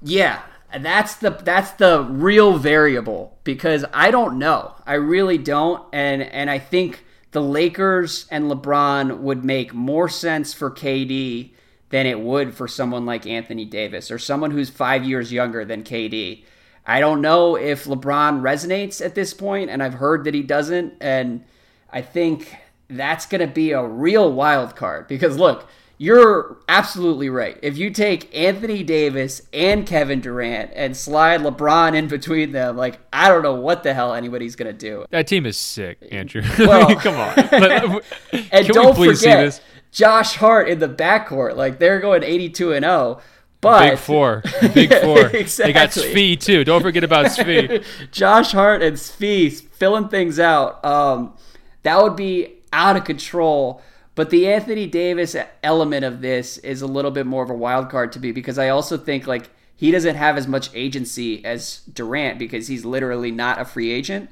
[0.02, 0.42] Yeah,
[0.78, 4.76] that's the that's the real variable because I don't know.
[4.86, 10.54] I really don't and and I think the Lakers and LeBron would make more sense
[10.54, 11.52] for KD
[11.92, 15.84] than it would for someone like Anthony Davis or someone who's five years younger than
[15.84, 16.44] KD.
[16.86, 20.94] I don't know if LeBron resonates at this point, and I've heard that he doesn't.
[21.00, 21.44] And
[21.92, 22.56] I think
[22.89, 25.68] that's going to be a real wild card because look,
[25.98, 27.60] you're absolutely right.
[27.62, 33.00] If you take Anthony Davis and Kevin Durant and slide LeBron in between them, like
[33.14, 35.06] I don't know what the hell anybody's gonna do.
[35.12, 36.42] That team is sick, Andrew.
[36.58, 38.02] Well, come on.
[38.52, 39.62] and don't forget,
[39.92, 41.56] Josh Hart in the backcourt.
[41.56, 43.22] Like they're going 82 and 0.
[43.60, 45.28] But Big Four, Big Four.
[45.28, 45.72] exactly.
[45.72, 46.64] They got Svi too.
[46.64, 47.84] Don't forget about Svi.
[48.12, 50.84] Josh Hart and Svi filling things out.
[50.84, 51.36] Um,
[51.84, 53.82] that would be out of control.
[54.16, 57.89] But the Anthony Davis element of this is a little bit more of a wild
[57.89, 61.82] card to me because I also think like he doesn't have as much agency as
[61.94, 64.30] Durant because he's literally not a free agent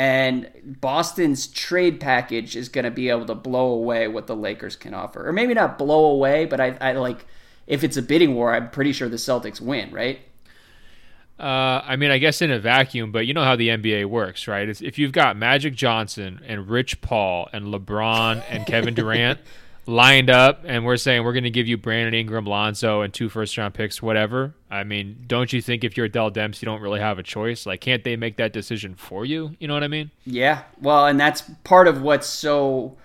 [0.00, 4.74] and Boston's trade package is going to be able to blow away what the Lakers
[4.74, 7.26] can offer, or maybe not blow away, but I, I like
[7.66, 10.20] if it's a bidding war, I'm pretty sure the Celtics win, right?
[11.38, 14.48] Uh, I mean, I guess in a vacuum, but you know how the NBA works,
[14.48, 14.66] right?
[14.66, 19.38] It's, if you've got Magic Johnson and Rich Paul and LeBron and Kevin Durant,
[19.86, 23.28] lined up and we're saying we're going to give you Brandon Ingram, Lonzo, and two
[23.28, 24.54] first round picks, whatever.
[24.70, 27.66] I mean, don't you think if you're Dell Demps, you don't really have a choice?
[27.66, 29.56] Like, can't they make that decision for you?
[29.58, 30.10] You know what I mean?
[30.24, 30.62] Yeah.
[30.80, 32.96] Well, and that's part of what's so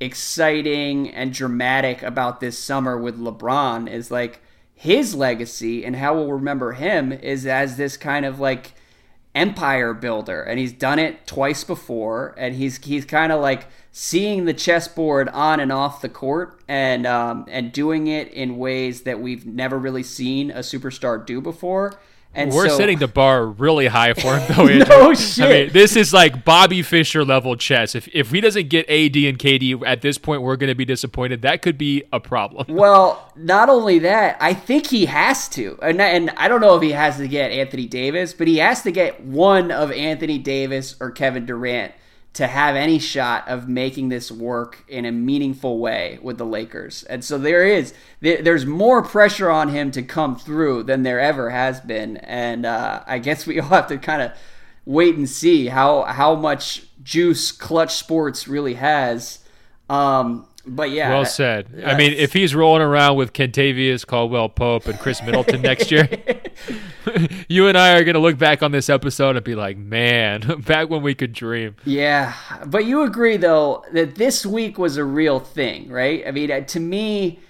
[0.00, 4.40] exciting and dramatic about this summer with LeBron is like
[4.74, 8.74] his legacy and how we'll remember him is as this kind of like
[9.38, 14.46] empire builder and he's done it twice before and he's he's kind of like seeing
[14.46, 19.20] the chessboard on and off the court and um, and doing it in ways that
[19.20, 21.92] we've never really seen a superstar do before
[22.38, 24.66] and we're so, setting the bar really high for him, though.
[24.66, 25.44] no shit.
[25.44, 27.94] I mean, this is like Bobby Fischer level chess.
[27.94, 30.84] If if he doesn't get AD and KD at this point, we're going to be
[30.84, 31.42] disappointed.
[31.42, 32.66] That could be a problem.
[32.78, 36.82] Well, not only that, I think he has to, and and I don't know if
[36.82, 40.94] he has to get Anthony Davis, but he has to get one of Anthony Davis
[41.00, 41.92] or Kevin Durant
[42.38, 47.02] to have any shot of making this work in a meaningful way with the Lakers.
[47.02, 51.50] And so there is there's more pressure on him to come through than there ever
[51.50, 52.16] has been.
[52.18, 54.30] And uh, I guess we all have to kind of
[54.84, 59.40] wait and see how how much juice Clutch Sports really has.
[59.90, 61.82] Um, but yeah, well said.
[61.84, 66.08] I mean, if he's rolling around with Kentavious Caldwell Pope and Khris Middleton next year,
[67.48, 70.90] you and I are gonna look back on this episode and be like, "Man, back
[70.90, 72.34] when we could dream." Yeah,
[72.66, 76.24] but you agree though that this week was a real thing, right?
[76.26, 77.40] I mean, uh, to me,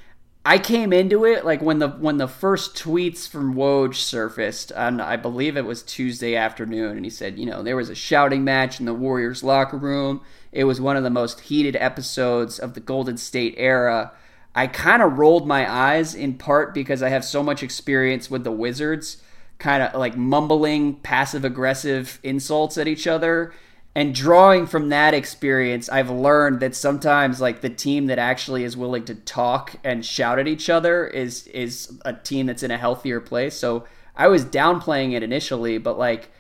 [0.45, 5.01] I came into it like when the when the first tweets from Woj surfaced on
[5.01, 8.45] I believe it was Tuesday afternoon, and he said, you know, there was a shouting
[8.45, 10.23] match in the Warriors locker room.
[10.51, 14.13] It was one of the most heated episodes of the Golden State era.
[14.55, 18.45] I kind of rolled my eyes in part because I have so much experience with
[18.45, 19.23] the Wizards,
[19.59, 23.53] kind of like mumbling passive aggressive insults at each other.
[23.99, 28.77] And drawing from that experience, I've learned that sometimes like the team that actually is
[28.77, 32.79] willing to talk and shout at each other is is a team that's in a
[32.79, 33.57] healthier place.
[33.57, 36.31] So I was downplaying it initially, but like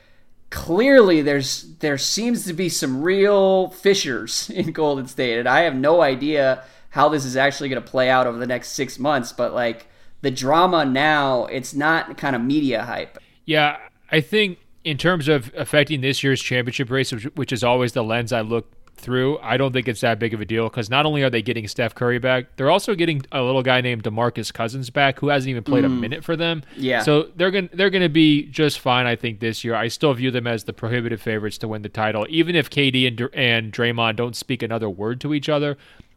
[0.50, 5.74] clearly there's there seems to be some real fissures in Golden State, and I have
[5.74, 9.32] no idea how this is actually going to play out over the next six months.
[9.32, 9.88] But like
[10.20, 13.18] the drama now, it's not kind of media hype.
[13.46, 13.78] Yeah,
[14.12, 14.58] I think
[14.88, 18.40] in terms of affecting this year's championship race, which, which is always the lens I
[18.40, 21.30] look through, I don't think it's that big of a deal because not only are
[21.30, 25.20] they getting Steph Curry back, they're also getting a little guy named DeMarcus Cousins back
[25.20, 25.86] who hasn't even played mm.
[25.86, 26.62] a minute for them.
[26.74, 27.02] Yeah.
[27.02, 29.74] So they're gonna they're going to be just fine I think this year.
[29.74, 33.06] I still view them as the prohibitive favorites to win the title even if KD
[33.06, 35.76] and and Draymond don't speak another word to each other.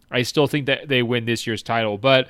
[0.09, 2.27] I still think that they win this year's title, but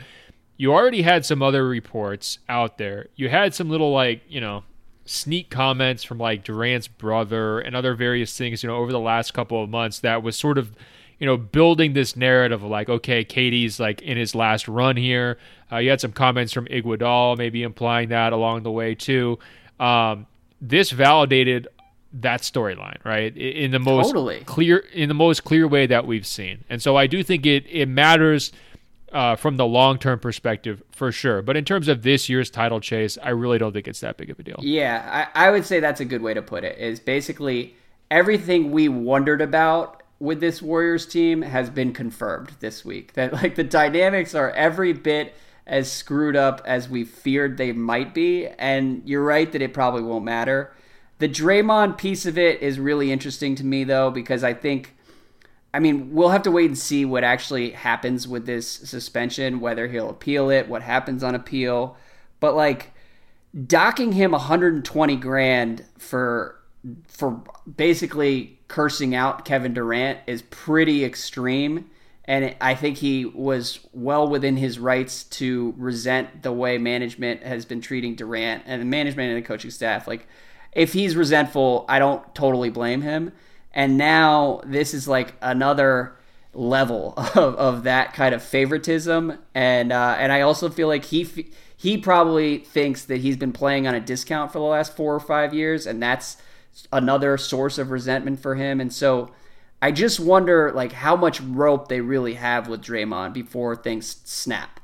[0.57, 3.07] you already had some other reports out there.
[3.15, 4.63] You had some little like, you know,
[5.11, 9.33] sneak comments from like Durant's brother and other various things, you know, over the last
[9.33, 10.75] couple of months that was sort of,
[11.19, 15.37] you know, building this narrative of like, okay, KD's like in his last run here.
[15.71, 19.37] Uh, you had some comments from Iguodala maybe implying that along the way too.
[19.79, 20.27] Um,
[20.61, 21.67] this validated
[22.13, 23.35] that storyline, right?
[23.35, 24.41] In the most totally.
[24.41, 27.65] clear, in the most clear way that we've seen, and so I do think it
[27.69, 28.51] it matters
[29.11, 31.41] uh, from the long term perspective for sure.
[31.41, 34.29] But in terms of this year's title chase, I really don't think it's that big
[34.29, 34.59] of a deal.
[34.61, 36.77] Yeah, I, I would say that's a good way to put it.
[36.77, 37.75] Is basically
[38.09, 43.13] everything we wondered about with this Warriors team has been confirmed this week.
[43.21, 45.35] That like the dynamics are every bit
[45.67, 50.03] as screwed up as we feared they might be, and you're right that it probably
[50.03, 50.73] won't matter.
[51.19, 54.95] The Draymond piece of it is really interesting to me though because I think
[55.73, 59.87] I mean, we'll have to wait and see what actually happens with this suspension, whether
[59.87, 61.95] he'll appeal it, what happens on appeal.
[62.39, 62.91] But like
[63.67, 66.57] docking him 120 grand for
[67.07, 67.43] for
[67.77, 71.89] basically cursing out Kevin Durant is pretty extreme.
[72.25, 77.65] And I think he was well within his rights to resent the way management has
[77.65, 80.07] been treating Durant and the management and the coaching staff.
[80.07, 80.27] Like,
[80.71, 83.33] if he's resentful, I don't totally blame him
[83.73, 86.15] and now this is like another
[86.53, 91.47] level of, of that kind of favoritism and uh, and I also feel like he
[91.75, 95.19] he probably thinks that he's been playing on a discount for the last four or
[95.19, 96.37] five years and that's
[96.91, 99.31] another source of resentment for him and so
[99.81, 104.80] I just wonder like how much rope they really have with Draymond before things snap.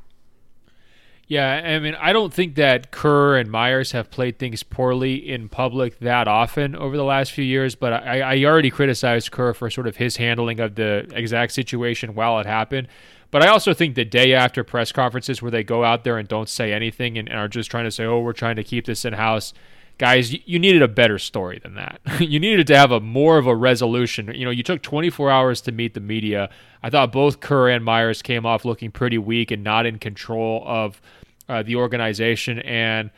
[1.28, 5.50] Yeah, I mean, I don't think that Kerr and Myers have played things poorly in
[5.50, 9.70] public that often over the last few years, but I, I already criticized Kerr for
[9.70, 12.88] sort of his handling of the exact situation while it happened.
[13.30, 16.30] But I also think the day after press conferences where they go out there and
[16.30, 18.86] don't say anything and, and are just trying to say, oh, we're trying to keep
[18.86, 19.54] this in house,
[19.98, 22.00] guys, you, you needed a better story than that.
[22.20, 24.32] you needed to have a more of a resolution.
[24.34, 26.50] You know, you took 24 hours to meet the media.
[26.82, 30.64] I thought both Kerr and Myers came off looking pretty weak and not in control
[30.66, 31.02] of
[31.50, 32.60] uh, the organization.
[32.60, 33.12] And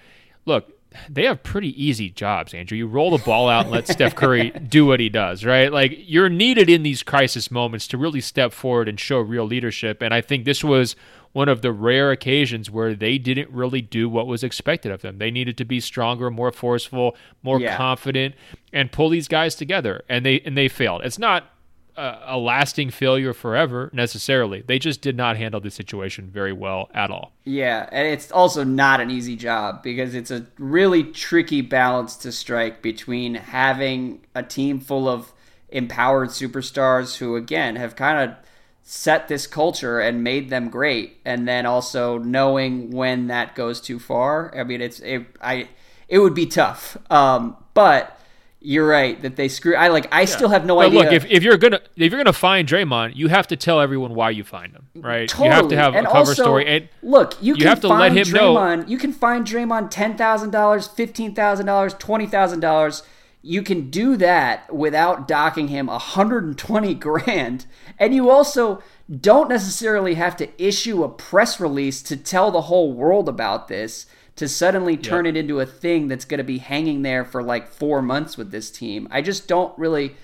[0.45, 0.71] look,
[1.07, 2.77] they have pretty easy jobs, Andrew.
[2.77, 5.71] You roll the ball out and let Steph Curry do what he does, right?
[5.71, 10.01] Like you're needed in these crisis moments to really step forward and show real leadership.
[10.01, 10.95] And I think this was
[11.32, 15.19] one of the rare occasions where they didn't really do what was expected of them.
[15.19, 17.77] They needed to be stronger, more forceful, more yeah.
[17.77, 18.34] confident,
[18.73, 20.03] and pull these guys together.
[20.09, 21.01] And they and they failed.
[21.03, 21.51] It's not
[21.96, 24.62] a, lasting failure forever necessarily.
[24.62, 27.34] They just did not handle the situation very well at all.
[27.44, 32.32] Yeah, and it's also not an easy job because it's a really tricky balance to
[32.32, 35.34] strike between having a team full of
[35.70, 38.38] empowered superstars who again have kind of
[38.82, 44.00] set this culture and made them great and then also knowing when that goes too
[44.00, 44.52] far.
[44.58, 45.70] I mean, it's it, I
[46.08, 46.98] it would be tough.
[47.12, 48.18] Um, but
[48.62, 49.76] you're right that they screw.
[49.76, 50.07] I like.
[50.14, 50.26] I yeah.
[50.26, 50.99] still have no but idea.
[50.99, 54.14] Look, if, if you're gonna if you're gonna find Draymond, you have to tell everyone
[54.14, 55.30] why you find him, right?
[55.30, 55.47] Totally.
[55.47, 56.68] You have to have and a cover also, story.
[56.68, 58.86] And look, you, you have to let him Draymond, know.
[58.88, 63.03] You can find Draymond ten thousand dollars, fifteen thousand dollars, twenty thousand dollars.
[63.41, 67.66] You can do that without docking him 120 grand,
[67.97, 72.91] and you also don't necessarily have to issue a press release to tell the whole
[72.91, 74.07] world about this
[74.40, 75.36] to suddenly turn yep.
[75.36, 78.52] it into a thing that's going to be hanging there for like four months with
[78.52, 79.06] this team.
[79.12, 80.16] I just don't really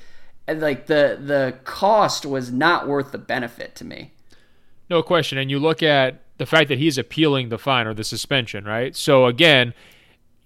[0.47, 4.13] like the the cost was not worth the benefit to me.
[4.89, 5.37] No question.
[5.37, 8.95] And you look at the fact that he's appealing the fine or the suspension, right?
[8.95, 9.73] So again,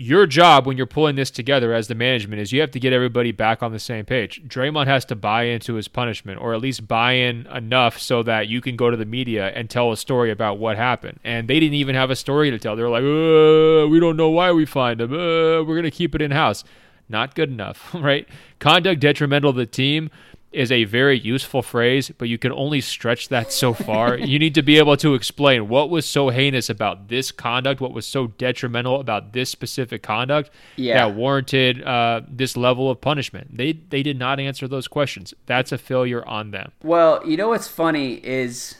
[0.01, 2.93] your job when you're pulling this together as the management is you have to get
[2.93, 4.41] everybody back on the same page.
[4.47, 8.47] Draymond has to buy into his punishment or at least buy in enough so that
[8.47, 11.19] you can go to the media and tell a story about what happened.
[11.25, 12.77] And they didn't even have a story to tell.
[12.77, 15.11] They were like, uh, we don't know why we find him.
[15.11, 16.63] Uh, we're going to keep it in house.
[17.09, 18.25] Not good enough, right?
[18.59, 20.11] Conduct detrimental to the team
[20.51, 24.17] is a very useful phrase, but you can only stretch that so far.
[24.17, 27.93] you need to be able to explain what was so heinous about this conduct, what
[27.93, 30.95] was so detrimental about this specific conduct yeah.
[30.95, 33.57] that warranted uh, this level of punishment.
[33.57, 35.33] They they did not answer those questions.
[35.45, 36.71] That's a failure on them.
[36.83, 38.75] Well, you know what's funny is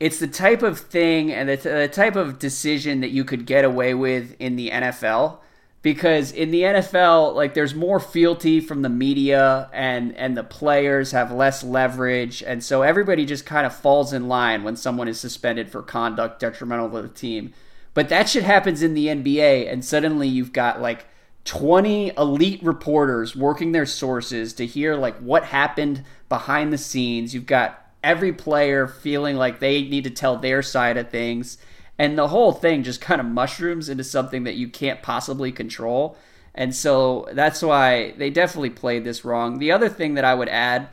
[0.00, 3.46] it's the type of thing and the, t- the type of decision that you could
[3.46, 5.38] get away with in the NFL
[5.82, 11.12] because in the NFL, like there's more fealty from the media and and the players
[11.12, 15.20] have less leverage, and so everybody just kind of falls in line when someone is
[15.20, 17.52] suspended for conduct detrimental to the team.
[17.94, 21.06] But that shit happens in the NBA, and suddenly you've got like
[21.44, 27.32] 20 elite reporters working their sources to hear like what happened behind the scenes.
[27.32, 31.58] You've got every player feeling like they need to tell their side of things
[31.98, 36.16] and the whole thing just kind of mushrooms into something that you can't possibly control.
[36.54, 39.58] And so that's why they definitely played this wrong.
[39.58, 40.88] The other thing that I would add,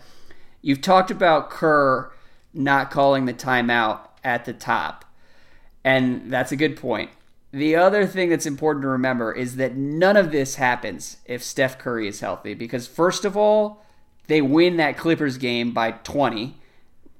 [0.61, 2.11] you've talked about Kerr
[2.53, 5.05] not calling the timeout at the top.
[5.83, 7.11] And that's a good point.
[7.51, 11.77] The other thing that's important to remember is that none of this happens if Steph
[11.77, 13.85] Curry is healthy because first of all,
[14.27, 16.57] they win that Clippers game by 20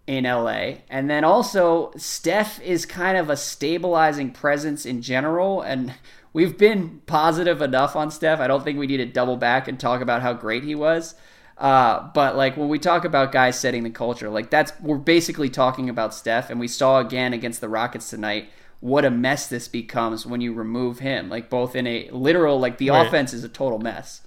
[0.07, 0.75] in LA.
[0.89, 5.61] And then also, Steph is kind of a stabilizing presence in general.
[5.61, 5.93] And
[6.33, 8.39] we've been positive enough on Steph.
[8.39, 11.15] I don't think we need to double back and talk about how great he was.
[11.57, 15.49] Uh, but like when we talk about guys setting the culture, like that's we're basically
[15.49, 18.49] talking about Steph, and we saw again against the Rockets tonight
[18.83, 21.29] what a mess this becomes when you remove him.
[21.29, 23.07] Like both in a literal, like the right.
[23.07, 24.22] offense is a total mess.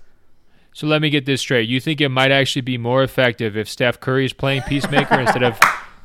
[0.77, 1.71] So let me get this straight.
[1.71, 5.43] You think it might actually be more effective if Steph Curry is playing peacemaker instead
[5.43, 5.59] of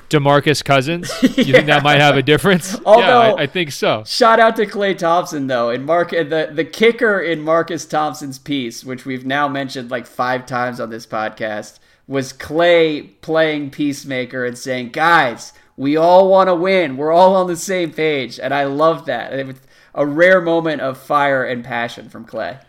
[0.08, 1.12] DeMarcus Cousins?
[1.22, 1.56] You yeah.
[1.56, 2.80] think that might have a difference?
[2.86, 4.06] Although, yeah, I, I, think so.
[4.06, 8.86] Shout out to Klay Thompson though, and Mark the the kicker in Marcus Thompson's piece,
[8.86, 14.58] which we've now mentioned like five times on this podcast, was Clay playing peacemaker and
[14.58, 16.96] saying, "Guys, we all want to win.
[16.96, 19.34] We're all on the same page," and I love that.
[19.34, 19.58] It was
[19.94, 22.62] a rare moment of fire and passion from Klay.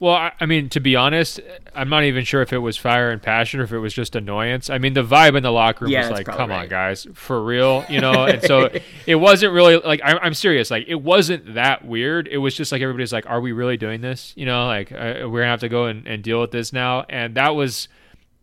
[0.00, 1.40] Well, I mean, to be honest,
[1.74, 4.16] I'm not even sure if it was fire and passion or if it was just
[4.16, 4.70] annoyance.
[4.70, 6.62] I mean, the vibe in the locker room yeah, was like, "Come right.
[6.62, 8.24] on, guys, for real," you know.
[8.24, 8.70] and so
[9.06, 10.70] it wasn't really like I'm, I'm, serious.
[10.70, 12.28] Like it wasn't that weird.
[12.28, 15.28] It was just like everybody's like, "Are we really doing this?" You know, like uh,
[15.28, 17.04] we're gonna have to go and, and deal with this now.
[17.10, 17.86] And that was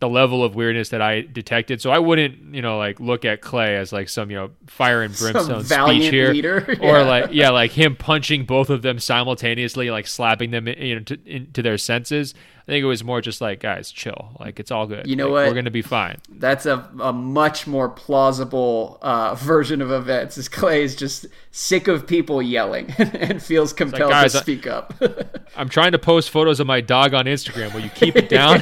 [0.00, 1.80] the level of weirdness that I detected.
[1.80, 5.02] So I wouldn't, you know, like look at Klay as like some, you know, fire
[5.02, 6.76] and brimstone speech here, leader.
[6.80, 11.02] or like yeah, like him punching both of them simultaneously, like slapping them, you know,
[11.02, 12.34] to, into their senses.
[12.68, 14.28] Think it was more just like, guys, chill.
[14.38, 15.06] Like it's all good.
[15.06, 15.48] You know Like, what?
[15.48, 16.18] We're gonna be fine.
[16.28, 20.36] That's a, a much more plausible uh, version of events.
[20.36, 24.66] Is Klay is just sick of people yelling and feels compelled guys, to I- speak
[24.66, 24.92] up.
[25.56, 27.72] I'm trying to post photos of my dog on Instagram.
[27.72, 28.60] Will you keep it down?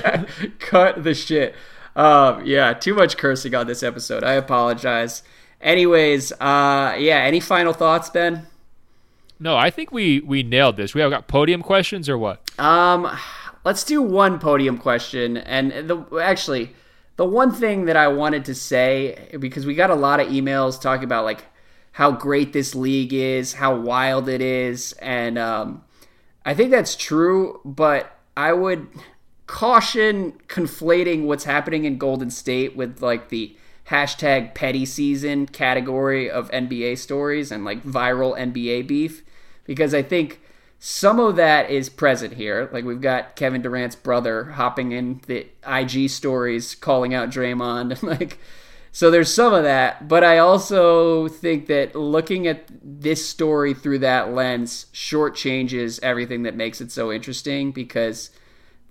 [0.60, 1.56] Cut the shit.
[1.96, 4.22] Um, yeah, too much cursing on this episode.
[4.22, 5.24] I apologize.
[5.60, 7.18] Anyways, uh, yeah.
[7.24, 8.46] Any final thoughts, Ben?
[9.40, 10.94] No, I think we we nailed this.
[10.94, 12.40] We have got podium questions or what?
[12.60, 13.10] Um,
[13.66, 16.70] let's do one podium question, and the actually
[17.16, 20.80] the one thing that I wanted to say because we got a lot of emails
[20.80, 21.44] talking about like
[21.90, 25.82] how great this league is, how wild it is, and um,
[26.44, 28.86] I think that's true, but I would
[29.48, 33.56] caution conflating what's happening in Golden State with like the
[33.88, 39.24] hashtag petty season category of NBA stories and like viral NBA beef
[39.64, 40.40] because I think
[40.78, 42.68] some of that is present here.
[42.72, 48.38] Like we've got Kevin Durant's brother hopping in the IG stories calling out Draymond like
[48.96, 53.98] so there's some of that, but I also think that looking at this story through
[53.98, 58.30] that lens shortchanges everything that makes it so interesting because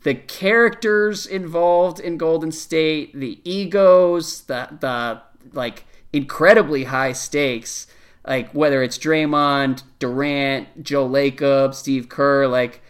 [0.04, 7.88] the characters involved in Golden State, the egos, the the like incredibly high stakes,
[8.28, 12.82] like whether it's Draymond, Durant, Joe Lacob, Steve Kerr, like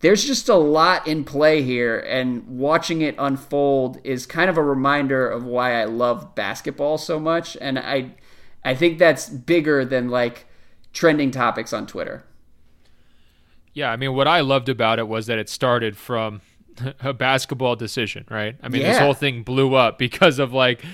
[0.00, 4.62] there's just a lot in play here and watching it unfold is kind of a
[4.62, 8.12] reminder of why I love basketball so much and I
[8.64, 10.46] I think that's bigger than like
[10.92, 12.24] trending topics on Twitter.
[13.72, 16.40] Yeah, I mean, what I loved about it was that it started from
[17.00, 18.56] a basketball decision, right?
[18.62, 20.84] I mean, this whole thing blew up because of like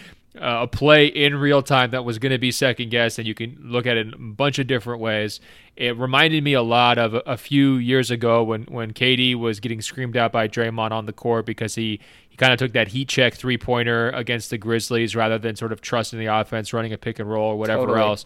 [0.40, 3.34] uh, a play in real time that was going to be second guessed, and you
[3.34, 5.40] can look at it in a bunch of different ways.
[5.76, 9.60] It reminded me a lot of a, a few years ago when when KD was
[9.60, 12.88] getting screamed out by Draymond on the court because he he kind of took that
[12.88, 16.92] heat check three pointer against the Grizzlies rather than sort of trusting the offense, running
[16.92, 18.00] a pick and roll or whatever Totally.
[18.00, 18.24] else.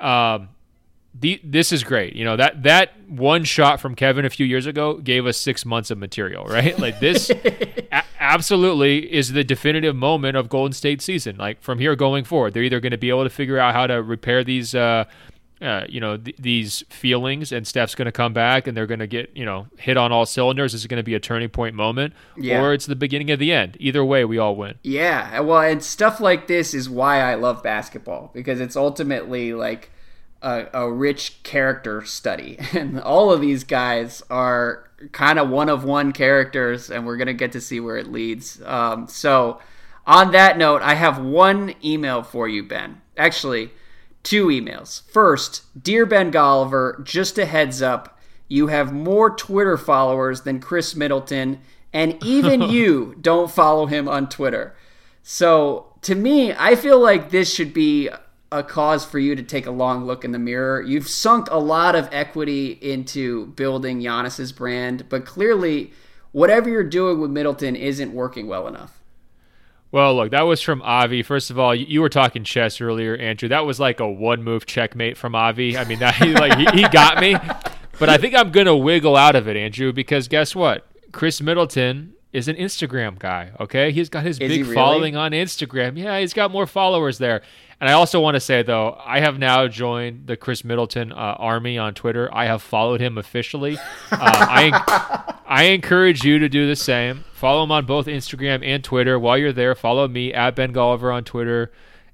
[0.00, 0.48] Um,
[1.14, 2.14] the, this is great.
[2.16, 5.64] You know that that one shot from Kevin a few years ago gave us six
[5.66, 6.78] months of material, right?
[6.82, 11.36] Like this, a- absolutely is the definitive moment of Golden State season.
[11.36, 13.86] Like from here going forward, they're either going to be able to figure out how
[13.86, 15.04] to repair these, uh,
[15.60, 18.98] uh, you know, th- these feelings, and Steph's going to come back, and they're going
[19.00, 20.72] to get you know hit on all cylinders.
[20.72, 22.60] This is going to be a turning point moment, Yeah.
[22.62, 23.76] or it's the beginning of the end.
[23.78, 24.74] Either way, we all win.
[24.82, 29.90] Yeah, well, and stuff like this is why I love basketball because it's ultimately like
[30.42, 35.84] a, a rich character study, and all of these guys are kind of one of
[35.84, 38.60] one characters, and we're gonna get to see where it leads.
[38.62, 39.60] Um, so,
[40.06, 43.00] on that note, I have one email for you, Ben.
[43.16, 43.70] Actually,
[44.22, 45.02] two emails.
[45.10, 50.94] First, dear Ben Golliver, just a heads up, you have more Twitter followers than Khris
[50.94, 51.60] Middleton,
[51.92, 54.74] and even you don't follow him on Twitter.
[55.22, 58.10] So to me, I feel like this should be
[58.52, 60.80] a cause for you to take a long look in the mirror.
[60.80, 65.92] You've sunk a lot of equity into building Giannis's brand, but clearly,
[66.32, 69.00] whatever you're doing with Middleton isn't working well enough.
[69.90, 71.22] Well, look, that was from Avi.
[71.22, 73.48] First of all, you- were talking chess earlier, Andrew.
[73.48, 75.76] That was like a one-move checkmate from Avi.
[75.76, 77.36] I mean, that he, like he, he got me,
[77.98, 80.86] but I think I'm gonna wiggle out of it, Andrew, because guess what?
[81.12, 83.50] Khris Middleton is an Instagram guy.
[83.60, 84.74] Okay, he's got his Is big really?
[84.74, 85.98] following on Instagram.
[85.98, 87.42] Yeah, he's got more followers there.
[87.80, 91.16] And I also want to say though, I have now joined the Khris Middleton uh,
[91.16, 92.32] army on Twitter.
[92.32, 93.76] I have followed him officially.
[94.10, 97.24] Uh, I I encourage you to do the same.
[97.34, 99.18] Follow him on both Instagram and Twitter.
[99.18, 101.72] While you're there, follow me at Ben Golliver on Twitter,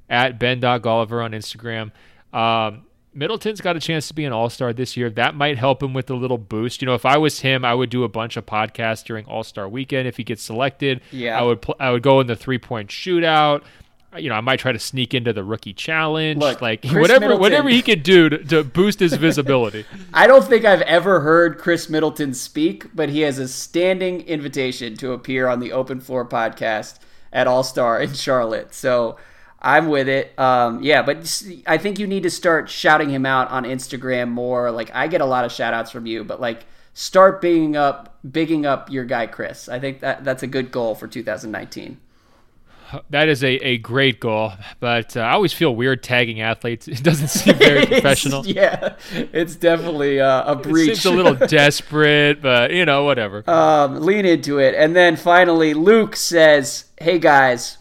[0.08, 1.92] at Ben.Golliver on Instagram.
[2.32, 2.86] Um,
[3.18, 5.10] Middleton's got a chance to be an all star this year.
[5.10, 6.80] That might help him with a little boost.
[6.80, 9.42] You know, if I was him, I would do a bunch of podcasts during All
[9.42, 10.06] Star weekend.
[10.06, 11.38] If he gets selected, Yeah.
[11.38, 13.62] I would pl- I would go in the three point shootout.
[14.16, 16.38] You know, I might try to sneak into the rookie challenge.
[16.40, 19.84] Look, like Khris whatever Middleton- whatever he could do to, to boost his visibility.
[20.14, 24.96] I don't think I've ever heard Khris Middleton speak, but he has a standing invitation
[24.96, 27.00] to appear on the Open Floor podcast
[27.34, 28.72] at All Star in Charlotte.
[28.74, 29.18] So
[29.60, 30.38] I'm with it.
[30.38, 34.70] Um, yeah, but I think you need to start shouting him out on Instagram more.
[34.70, 36.64] Like I get a lot of shout outs from you, but like
[36.94, 39.68] start bigging up bigging up your guy Khris.
[39.68, 41.98] I think that that's a good goal for 2019.
[43.10, 46.88] That is a, a great goal, but uh, I always feel weird tagging athletes.
[46.88, 48.40] It doesn't seem very professional.
[48.48, 48.54] It's-
[49.12, 50.86] yeah, it's definitely uh, a It breach.
[51.00, 53.42] seems a little desperate, but you know, whatever.
[53.50, 54.74] um, lean into it.
[54.74, 57.77] And then finally, Luke says, "Hey guys,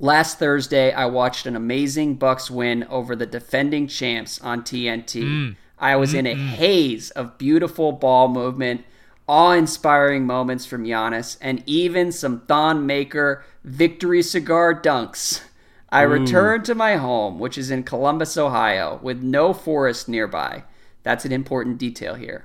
[0.00, 5.22] last Thursday I watched an amazing Bucks win over the defending champs on TNT.
[5.22, 5.56] Mm.
[5.78, 6.48] I was in a mm-hmm.
[6.48, 8.84] haze of beautiful ball movement,
[9.28, 15.42] awe-inspiring moments from Giannis, and even some Thon Maker victory cigar dunks.
[15.92, 20.64] I return to my home, which is in Columbus, Ohio, with no forest nearby.
[21.02, 22.44] That's an important detail here.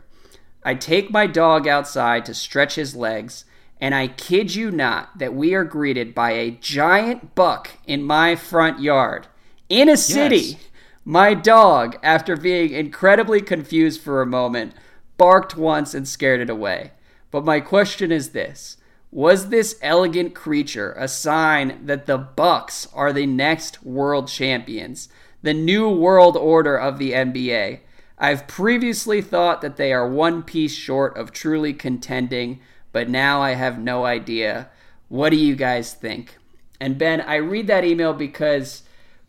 [0.64, 3.46] I take my dog outside to stretch his legs,
[3.80, 8.36] and I kid you not that we are greeted by a giant buck in my
[8.36, 9.28] front yard.
[9.70, 10.56] In a city, Yes.
[11.04, 14.74] my dog, after being incredibly confused for a moment,
[15.18, 16.92] barked once and scared it away.
[17.32, 18.78] But my question is this
[19.12, 25.10] Was this elegant creature a sign that the Bucks are the next world champions,
[25.42, 27.80] the new world order of the NBA?
[28.18, 32.60] I've previously thought that they are one piece short of truly contending,
[32.96, 34.70] but now I have no idea.
[35.10, 36.38] What do you guys think?
[36.80, 38.84] And Ben, I read that email because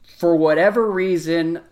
[0.04, 1.62] for whatever reason,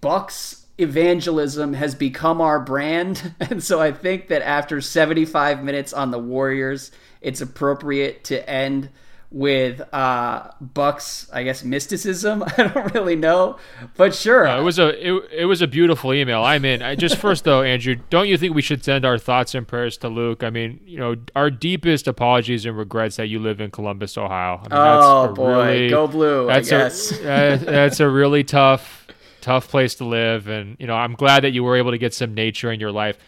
[0.00, 3.34] Bucks evangelism has become our brand.
[3.40, 8.90] And so I think that after 75 minutes on the Warriors, it's appropriate to end
[9.32, 12.42] with uh Bucks, I guess mysticism.
[12.58, 13.58] I don't really know.
[13.96, 14.44] But sure.
[14.46, 16.42] It was a it, it was a beautiful email.
[16.44, 16.82] I'm in.
[16.82, 19.96] I just first though, Andrew, don't you think we should send our thoughts and prayers
[19.98, 20.42] to Luke?
[20.42, 24.58] I mean, you know, our deepest apologies and regrets that you live in Columbus, Ohio.
[24.58, 27.12] I mean, oh boy, really- go blue, I That's guess.
[27.20, 29.06] a uh, that's a really tough
[29.40, 32.14] tough place to live, and you know, I'm glad that you were able to get
[32.14, 33.18] some nature in your life.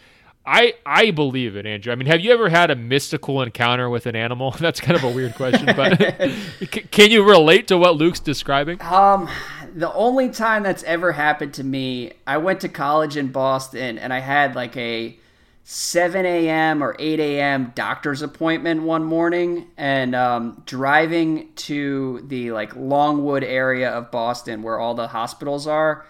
[0.46, 1.92] I I believe it, Andrew.
[1.92, 4.50] I mean, have you ever had a mystical encounter with an animal?
[4.58, 5.98] That's kind of a weird question, but
[6.90, 8.80] can you relate to what Luke's describing?
[8.82, 9.28] Um,
[9.74, 14.12] the only time that's ever happened to me, I went to college in Boston and
[14.12, 15.18] I had like a
[15.64, 16.84] 7 a.m.
[16.84, 17.72] or 8 a.m.
[17.74, 24.78] doctor's appointment one morning, and um, driving to the like Longwood area of Boston where
[24.78, 26.04] all the hospitals are.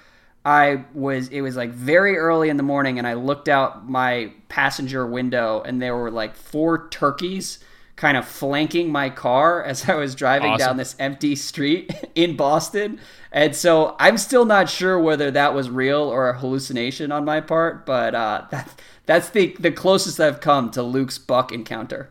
[0.44, 4.32] I was it was like very early in the morning and I looked out my
[4.48, 7.60] passenger window and there were like four turkeys
[7.96, 10.66] kind of flanking my car as I was driving Awesome.
[10.66, 13.00] down this empty street in Boston.
[13.32, 17.40] And so I'm still not sure whether that was real or a hallucination on my
[17.40, 22.10] part, but uh, that, that's the, the closest I've come to Luke's buck encounter.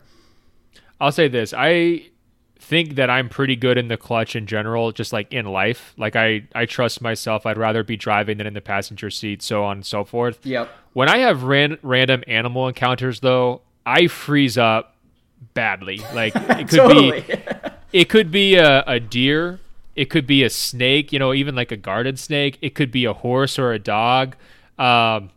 [1.00, 1.52] I'll say this.
[1.56, 2.08] I
[2.64, 5.92] think that I'm pretty good in the clutch in general, just like in life.
[5.96, 7.44] Like I, I trust myself.
[7.46, 10.44] I'd rather be driving than in the passenger seat, so on and so forth.
[10.44, 10.70] Yep.
[10.94, 14.96] When I have ran, random animal encounters, though, I freeze up
[15.52, 16.00] badly.
[16.14, 17.20] Like it could Totally.
[17.20, 17.34] be,
[17.92, 19.60] it could be a, a deer.
[19.94, 21.12] It could be a snake.
[21.12, 22.58] You know, even like a garden snake.
[22.62, 24.36] It could be a horse or a dog.
[24.78, 25.30] Um,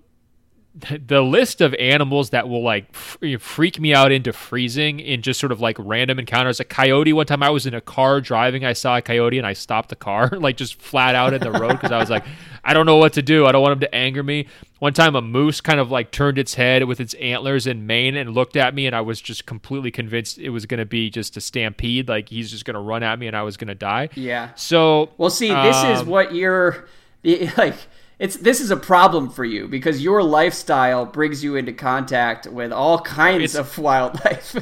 [1.06, 5.40] the list of animals that will like f- freak me out into freezing in just
[5.40, 6.60] sort of like random encounters.
[6.60, 7.14] A coyote.
[7.14, 9.90] One time I was in a car driving, I saw a coyote and I stopped
[9.90, 12.26] the car, like just flat out in the road because I was like,
[12.64, 13.46] I don't know what to do.
[13.46, 14.48] I don't want him to anger me.
[14.80, 18.16] One time a moose kind of like turned its head with its antlers and mane
[18.16, 21.10] and looked at me, and I was just completely convinced it was going to be
[21.10, 22.08] just a stampede.
[22.08, 24.10] Like he's just going to run at me and I was going to die.
[24.16, 24.50] Yeah.
[24.56, 26.88] So Well, see, this is um, what you're
[27.58, 27.76] like.
[28.20, 32.72] It's this is a problem for you because your lifestyle brings you into contact with
[32.72, 34.56] all kinds It's- of wildlife.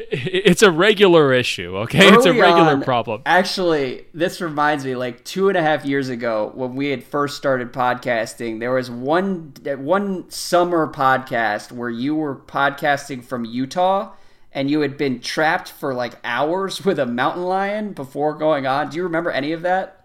[0.00, 2.06] It's a regular issue, okay?
[2.06, 3.22] it's a regular on- problem.
[3.26, 7.36] Actually, this reminds me, like two and a half years ago, when we had first
[7.36, 14.12] started podcasting, there was one one summer podcast where you were podcasting from Utah,
[14.52, 18.90] and you had been trapped for like hours with a mountain lion before going on.
[18.90, 20.04] Do you remember any of that?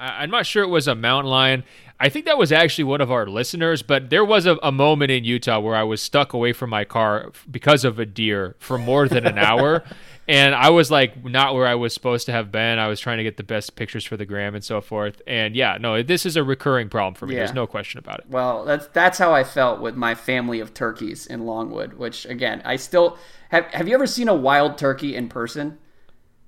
[0.00, 1.64] I'm not sure it was a mountain lion.
[2.02, 5.12] I think that was actually one of our listeners, but there was a, a moment
[5.12, 8.76] in Utah where I was stuck away from my car because of a deer for
[8.76, 9.84] more than an hour.
[10.28, 12.78] And I was like not where I was supposed to have been.
[12.78, 15.20] I was trying to get the best pictures for the gram and so forth.
[15.26, 17.34] And yeah, no, this is a recurring problem for me.
[17.34, 17.40] Yeah.
[17.40, 18.26] There's no question about it.
[18.28, 21.94] Well, that's that's how I felt with my family of turkeys in Longwood.
[21.94, 23.18] Which again, I still
[23.50, 23.64] have.
[23.72, 25.78] Have you ever seen a wild turkey in person?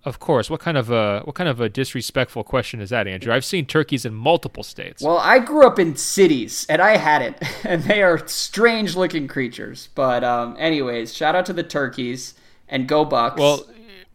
[0.04, 0.50] Of course.
[0.50, 3.32] What kind of a what kind of a disrespectful question is that, Andrew?
[3.32, 5.02] I've seen turkeys in multiple states.
[5.02, 9.88] Well, I grew up in cities, and I hadn't, and they are strange-looking creatures.
[9.94, 12.34] But um, anyways, shout out to the turkeys
[12.68, 13.38] and go Bucks.
[13.40, 13.66] Well,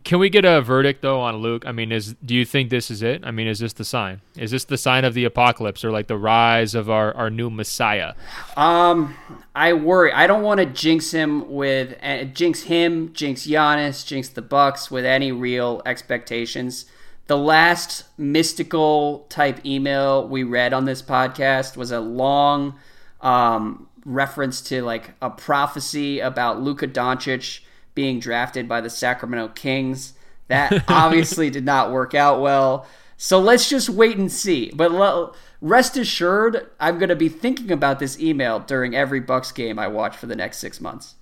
[0.03, 1.63] can we get a verdict though on Luke?
[1.65, 3.21] I mean, is do you think this is it?
[3.23, 4.21] I mean, is this the sign?
[4.38, 7.49] Is this the sign of the apocalypse or like the rise of our, our new
[7.49, 8.13] Messiah?
[8.55, 9.15] Um,
[9.53, 10.11] I worry.
[10.13, 14.89] I don't want to jinx him with uh, jinx him, jinx Giannis, jinx the Bucks
[14.89, 16.85] with any real expectations.
[17.27, 22.80] The last mystical type email we read on this podcast was a long
[23.21, 27.59] um, reference to like a prophecy about Luka Doncic
[27.99, 30.13] being drafted by the Sacramento Kings.
[30.47, 32.88] That obviously did not work out well.
[33.17, 34.71] So let's just wait and see.
[34.73, 39.51] But l- rest assured, I'm going to be thinking about this email during every Bucks
[39.51, 41.15] game I watch for the next six months.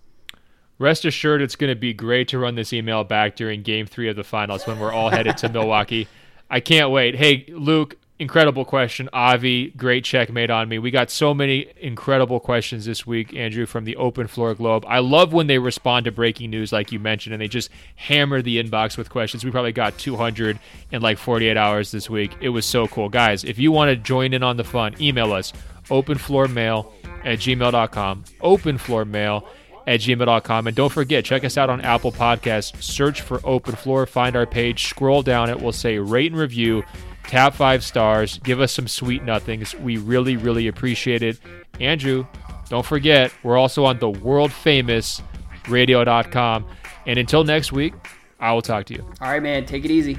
[0.78, 4.08] Rest assured, it's going to be great to run this email back during game three
[4.08, 6.08] of the finals when we're all headed to Milwaukee.
[6.48, 7.16] I can't wait.
[7.16, 9.10] Hey, Luke, incredible question.
[9.14, 10.80] Avi, great checkmate on me.
[10.80, 14.86] We got so many incredible questions this week, Andrew, from the Open Floor Globe.
[14.88, 18.42] I love when they respond to breaking news, like you mentioned, and they just hammer
[18.42, 19.46] the inbox with questions.
[19.46, 20.60] We probably got 200
[20.92, 22.36] in like 48 hours this week.
[22.42, 23.10] It was so cool.
[23.10, 25.54] Guys, if you want to join in on the fun, email us
[25.90, 26.92] openfloormail
[27.24, 28.24] at gmail.com.
[28.42, 29.48] Openfloormail
[29.88, 30.68] at gmail.com.
[30.68, 32.82] And don't forget, check us out on Apple Podcasts.
[32.84, 35.50] Search for Open Floor, find our page, scroll down.
[35.50, 36.84] It will say rate and review,
[37.28, 39.76] tap five stars, give us some sweet nothings.
[39.76, 41.40] We really, really appreciate it.
[41.80, 42.26] Andrew,
[42.70, 45.22] don't forget, we're also on the world famous
[45.70, 46.66] radio.com.
[47.06, 47.94] And until next week,
[48.40, 49.04] I will talk to you.
[49.22, 49.66] All right, man.
[49.66, 50.18] Take it easy.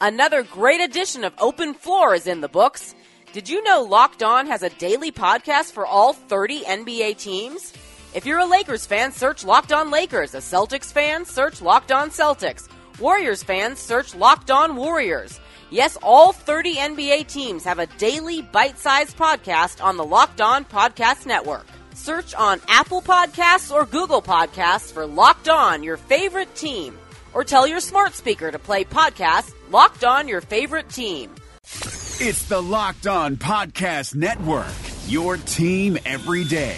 [0.00, 2.94] Another great edition of Open Floor is in the books.
[3.32, 7.72] Did you know Locked On has a daily podcast for all 30 NBA teams?
[8.14, 10.34] If you're a Lakers fan, search Locked On Lakers.
[10.34, 12.68] A Celtics fan, search Locked On Celtics.
[13.00, 15.40] Warriors fans, search Locked On Warriors.
[15.72, 21.24] Yes, all 30 NBA teams have a daily bite-sized podcast on the Locked On Podcast
[21.24, 21.66] Network.
[21.94, 26.98] Search on Apple Podcasts or Google Podcasts for Locked On, your favorite team.
[27.32, 31.34] Or tell your smart speaker to play podcast Locked On, your favorite team.
[31.64, 34.66] It's the Locked On Podcast Network,
[35.06, 36.76] your team every day.